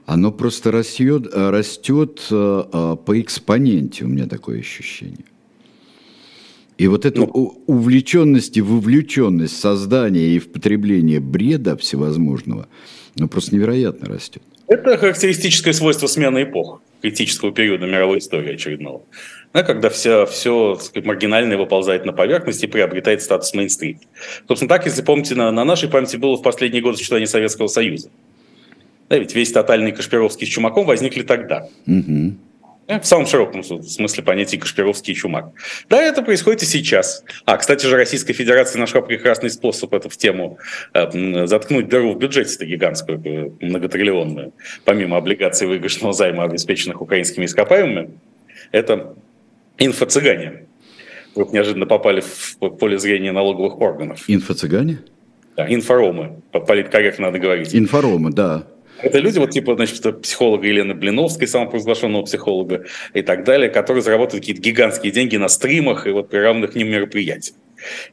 [0.09, 5.25] оно просто растет, э, растет э, э, по экспоненте, у меня такое ощущение.
[6.79, 12.67] И вот эта ну, увлеченность и вовлеченность создания и в потребление бреда всевозможного,
[13.17, 14.41] ну просто невероятно растет.
[14.67, 19.03] Это характеристическое свойство смены эпох, критического периода мировой истории очередного.
[19.53, 23.99] Да, когда все, все сказать, маргинальное выползает на поверхность и приобретает статус мейнстрим.
[24.47, 28.09] Собственно, так, если помните, на, на нашей памяти было в последние годы существования Советского Союза.
[29.09, 31.67] Да, ведь весь тотальный Кашпировский с Чумаком возникли тогда.
[31.87, 32.35] Угу.
[32.89, 35.51] В самом широком смысле понятия Кашпировский и Чумак.
[35.89, 37.23] Да, это происходит и сейчас.
[37.45, 40.57] А, кстати же, Российская Федерация нашла прекрасный способ это в тему
[40.95, 44.53] э, заткнуть дыру в бюджете-то гигантскую, э, многотриллионную,
[44.85, 48.09] помимо облигаций выигрышного займа, обеспеченных украинскими ископаемыми.
[48.71, 49.13] Это
[49.77, 50.65] инфо-цыгане.
[51.33, 54.23] Вдруг неожиданно попали в поле зрения налоговых органов.
[54.27, 54.97] Инфо-цыгане?
[55.55, 56.41] Да, инфоромы.
[56.51, 57.75] Политкорректно надо говорить.
[57.75, 58.65] Инфоромы, да.
[59.01, 64.43] Это люди, вот типа, значит, психолога Елены Блиновской, самопровозглашенного психолога и так далее, которые зарабатывают
[64.43, 67.55] какие-то гигантские деньги на стримах и вот при равных ним мероприятиях.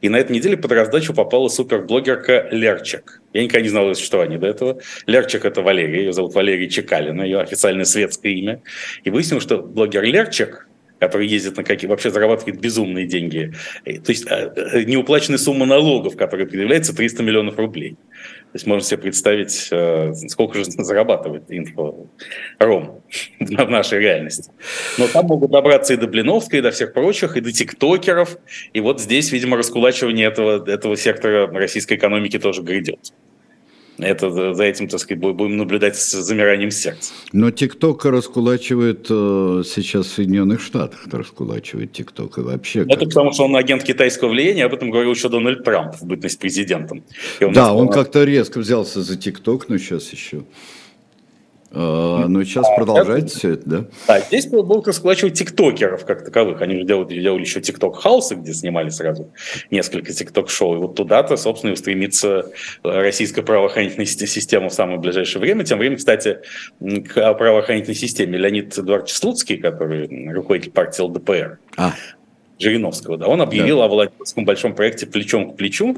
[0.01, 3.21] И на этой неделе под раздачу попала суперблогерка Лерчик.
[3.33, 4.79] Я никогда не знал ее существования до этого.
[5.07, 8.61] Лерчик– это Валерия, ее зовут Валерия Чекалина, ее официальное светское имя.
[9.03, 10.67] И выяснилось, что блогер Лерчик
[10.99, 13.53] который ездит на какие вообще зарабатывает безумные деньги.
[13.85, 17.97] То есть э, э, неуплаченная сумма налогов, которая предъявляется, 300 миллионов рублей.
[18.51, 22.09] То есть можно себе представить, э, сколько же зарабатывает инфором
[23.39, 24.51] в нашей реальности.
[24.97, 28.37] Но там могут добраться и до Блиновской, и до всех прочих, и до тиктокеров.
[28.73, 33.13] И вот здесь, видимо, раскулачивание этого, этого сектора российской экономики тоже грядет.
[33.97, 37.13] Это, за этим, так сказать, будем наблюдать с замиранием сердца.
[37.33, 42.81] Но ТикТок раскулачивает э, сейчас в Соединенных Штатах, раскулачивает ТикТок и вообще.
[42.81, 43.09] Это как...
[43.09, 47.03] потому, что он агент китайского влияния, об этом говорил еще Дональд Трамп в бытность президентом.
[47.41, 50.43] он да, он как-то резко взялся за ТикТок, но сейчас еще.
[51.79, 53.85] А, ну, сейчас продолжается все это, да?
[54.07, 56.59] Да, здесь будут расплачивать тиктокеров как таковых.
[56.61, 59.31] Они же делали, делали еще тикток-хаусы, где снимали сразу
[59.69, 60.75] несколько тикток-шоу.
[60.75, 62.51] И вот туда-то, собственно, и устремится
[62.83, 65.65] российская правоохранительная система в самое ближайшее время.
[65.65, 66.39] Тем временем, кстати,
[66.79, 71.93] к правоохранительной системе Леонид Эдуардович Слуцкий, который руководитель партии ЛДПР, а.
[72.59, 73.85] Жириновского, да, он объявил да.
[73.85, 75.97] о Владимирском большом проекте «Плечом к плечу»,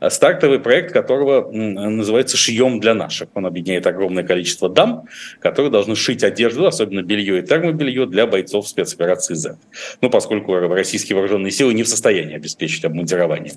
[0.00, 3.28] э, стартовый проект которого называется «Шьем для наших».
[3.34, 5.04] Он объединяет огромное количество дам,
[5.40, 9.58] которые должны шить одежду, особенно белье и термобелье для бойцов спецоперации Z.
[10.00, 13.54] Ну, поскольку российские вооруженные силы не в состоянии обеспечить обмундирование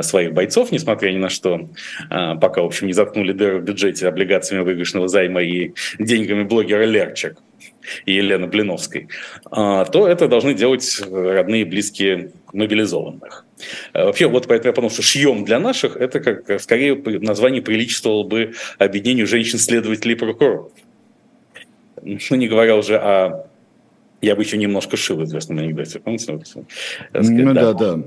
[0.00, 1.68] своих бойцов, несмотря ни на что,
[2.08, 7.38] пока, в общем, не заткнули дыры в бюджете облигациями выигрышного займа и деньгами блогера Лерчик
[8.06, 9.08] и Елены Блиновской,
[9.50, 13.44] а, то это должны делать родные и близкие мобилизованных.
[13.92, 18.24] А, вообще, вот поэтому я подумал, что шьем для наших, это как скорее название приличествовало
[18.24, 20.72] бы объединению женщин-следователей и прокуроров.
[22.02, 23.46] Ну, не говоря уже о...
[24.20, 26.38] Я бы еще немножко шил в известном анекдоте, помните?
[27.12, 27.98] Ну, да, да.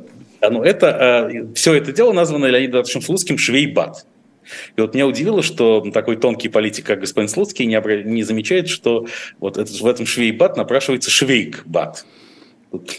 [0.41, 0.49] да.
[0.49, 4.05] Ну, это, а, все это дело названо Леонидом Ильичем Слуцким «Швейбат».
[4.75, 8.03] И вот меня удивило, что такой тонкий политик, как господин Слуцкий, не, обра...
[8.03, 9.07] не замечает, что
[9.39, 12.05] вот это, в этом швейбат напрашивается швейк-бат.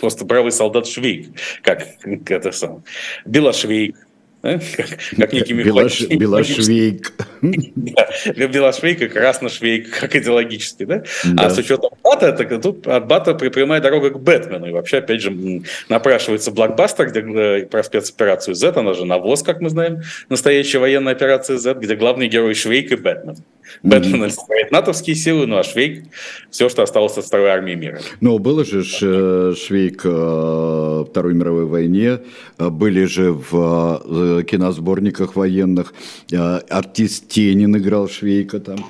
[0.00, 1.28] Просто бравый солдат Швейк,
[1.62, 2.84] как это сам.
[3.26, 3.96] Белошвейк,
[4.40, 7.12] как, некий Белош, Белошвейк.
[7.42, 11.02] Да, Белошвейк и Красношвейк, как идеологически, да?
[11.24, 11.46] да.
[11.46, 14.68] А с учетом бата, так, тут от бата прямая дорога к Бэтмену.
[14.68, 19.60] И вообще, опять же, напрашивается блокбастер, где э, про спецоперацию Z, она же навоз, как
[19.60, 23.36] мы знаем, настоящая военная операция Z, где главный герой Швейк и Бэтмен.
[23.82, 26.04] Бэтмен олицетворяет натовские силы, ну а Швейк–
[26.50, 28.00] все, что осталось от Второй армии мира.
[28.20, 32.20] Ну, было же э, Швейк в э, Второй мировой войне,
[32.58, 34.02] были же в
[34.44, 35.94] киносборниках военных,
[36.32, 38.84] артист Тенин играл Швейка там.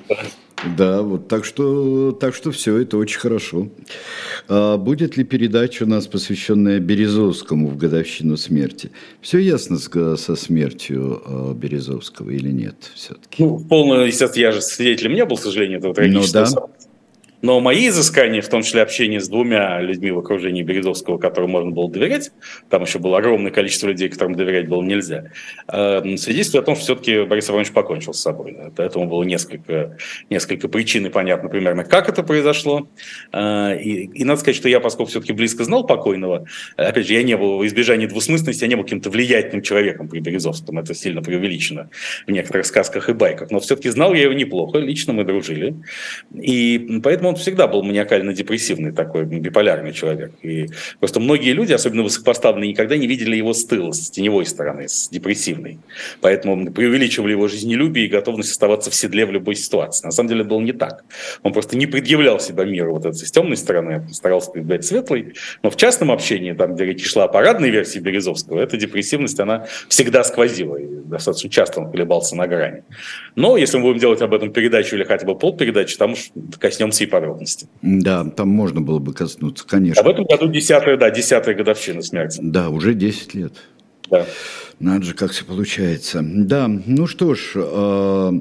[0.77, 3.69] Да, вот так что, так что все это очень хорошо.
[4.49, 8.91] А будет ли передача у нас, посвященная Березовскому в годовщину смерти?
[9.21, 13.43] Все ясно со смертью а, Березовского или нет все-таки?
[13.43, 16.69] Ну, полное, естественно, я же свидетелем не был, к сожалению, этого трагического ну, да.
[17.41, 21.71] Но мои изыскания, в том числе общение с двумя людьми в окружении Березовского, которым можно
[21.71, 22.33] было доверять,
[22.69, 25.31] там еще было огромное количество людей, которым доверять было нельзя,
[25.73, 28.57] э, свидетельствует о том, что все-таки Борис Иванович покончил с собой.
[28.77, 29.97] Этому было несколько,
[30.31, 32.89] несколько причин, и понятно примерно, как это произошло.
[33.33, 37.23] Э, и, и надо сказать, что я, поскольку все-таки близко знал покойного, опять же, я
[37.23, 41.23] не был в избежании двусмысленности, я не был каким-то влиятельным человеком при Березовском, это сильно
[41.23, 41.91] преувеличено
[42.27, 45.77] в некоторых сказках и байках, но все-таки знал я его неплохо, лично мы дружили.
[46.35, 50.33] И поэтому он всегда был маниакально-депрессивный такой, биполярный человек.
[50.43, 50.69] И
[50.99, 55.09] просто многие люди, особенно высокопоставленные, никогда не видели его с тыла, с теневой стороны, с
[55.09, 55.79] депрессивной.
[56.21, 60.07] Поэтому преувеличивали его жизнелюбие и готовность оставаться в седле в любой ситуации.
[60.07, 61.05] На самом деле было не так.
[61.43, 65.35] Он просто не предъявлял себя миру вот этой с темной стороны, старался предъявлять светлой.
[65.63, 69.67] Но в частном общении, там, где речь шла о парадной версии Березовского, эта депрессивность, она
[69.89, 70.77] всегда сквозила.
[70.77, 72.85] И достаточно часто он колебался на грани.
[73.35, 77.05] Но если мы будем делать об этом передачу или хотя бы полпередачи, там уж коснемся
[77.05, 77.69] и подробности.
[77.83, 80.03] Да, там можно было бы коснуться, конечно.
[80.03, 82.39] А в этом году десятая, да, десятая годовщина смерти.
[82.43, 83.53] Да, уже 10 лет.
[84.11, 84.25] Да.
[84.81, 86.25] Надо же, как все получается.
[86.25, 88.33] Да, ну что ж, э,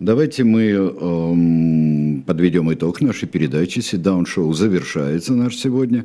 [0.00, 3.80] давайте мы э, подведем итог нашей передачи.
[3.80, 6.04] Седаун шоу завершается наш сегодня.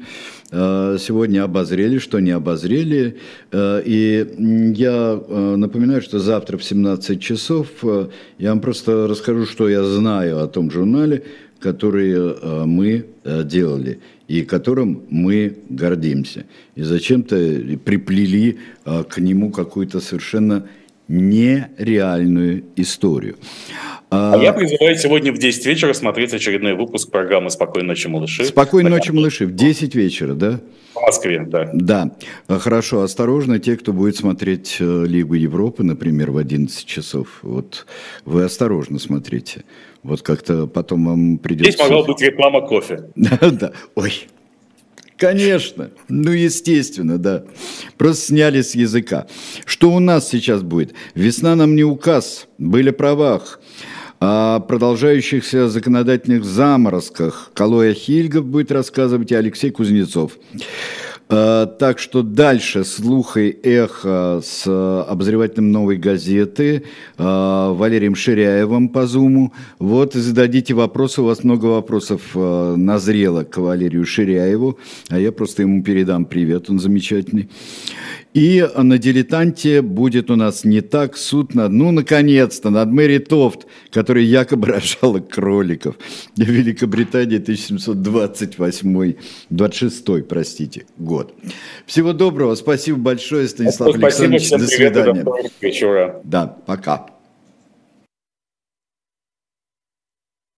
[0.52, 3.18] Э, сегодня обозрели, что не обозрели.
[3.52, 4.26] Э, и
[4.74, 8.08] я э, напоминаю, что завтра в 17 часов э,
[8.38, 11.24] я вам просто расскажу, что я знаю о том журнале,
[11.64, 16.46] который э, мы э, делали и которым мы гордимся.
[16.76, 17.36] И зачем-то
[17.86, 20.68] приплели а, к нему какую-то совершенно
[21.08, 23.38] нереальную историю.
[24.10, 28.46] А, а я призываю сегодня в 10 вечера смотреть очередной выпуск программы «Спокойной ночи, малыши».
[28.46, 30.60] «Спокойной ночи, малыши» в 10 вечера, да?
[30.94, 31.70] В Москве, да.
[31.74, 32.12] Да.
[32.48, 37.40] Хорошо, осторожно, те, кто будет смотреть э, Лигу Европы, например, в 11 часов.
[37.42, 37.88] Вот
[38.26, 39.64] вы осторожно смотрите.
[40.04, 41.72] Вот как-то потом вам придется...
[41.72, 43.10] Здесь могла быть реклама кофе.
[43.16, 44.28] Да, ой,
[45.24, 47.46] Конечно, ну естественно, да.
[47.98, 49.26] Просто сняли с языка.
[49.64, 50.94] Что у нас сейчас будет?
[51.16, 53.62] Весна нам не указ, были правах.
[54.20, 60.34] О продолжающихся законодательных заморозках Калоя Хильгов будет рассказывать и Алексей Кузнецов.
[61.34, 66.84] Э, так что дальше слух и эхо с э, обозревателем «Новой газеты»
[67.18, 69.52] э, Валерием Ширяевым по Зуму.
[69.80, 74.78] Вот, зададите вопросы, у вас много вопросов назрело к Валерию Ширяеву,
[75.10, 77.50] а я просто ему передам привет, он замечательный.
[78.34, 83.68] И на «Дилетанте» будет у нас не так суд над, ну, наконец-то, над Мэри Тофт,
[83.92, 85.96] которая якобы рожала кроликов.
[86.36, 89.14] В Великобритании 1728,
[89.52, 91.23] 26, простите, год.
[91.86, 95.14] Всего доброго, спасибо большое, Станислав спасибо, Александрович, всем до свидания.
[95.14, 95.24] Привет,
[96.24, 97.13] Да, пока.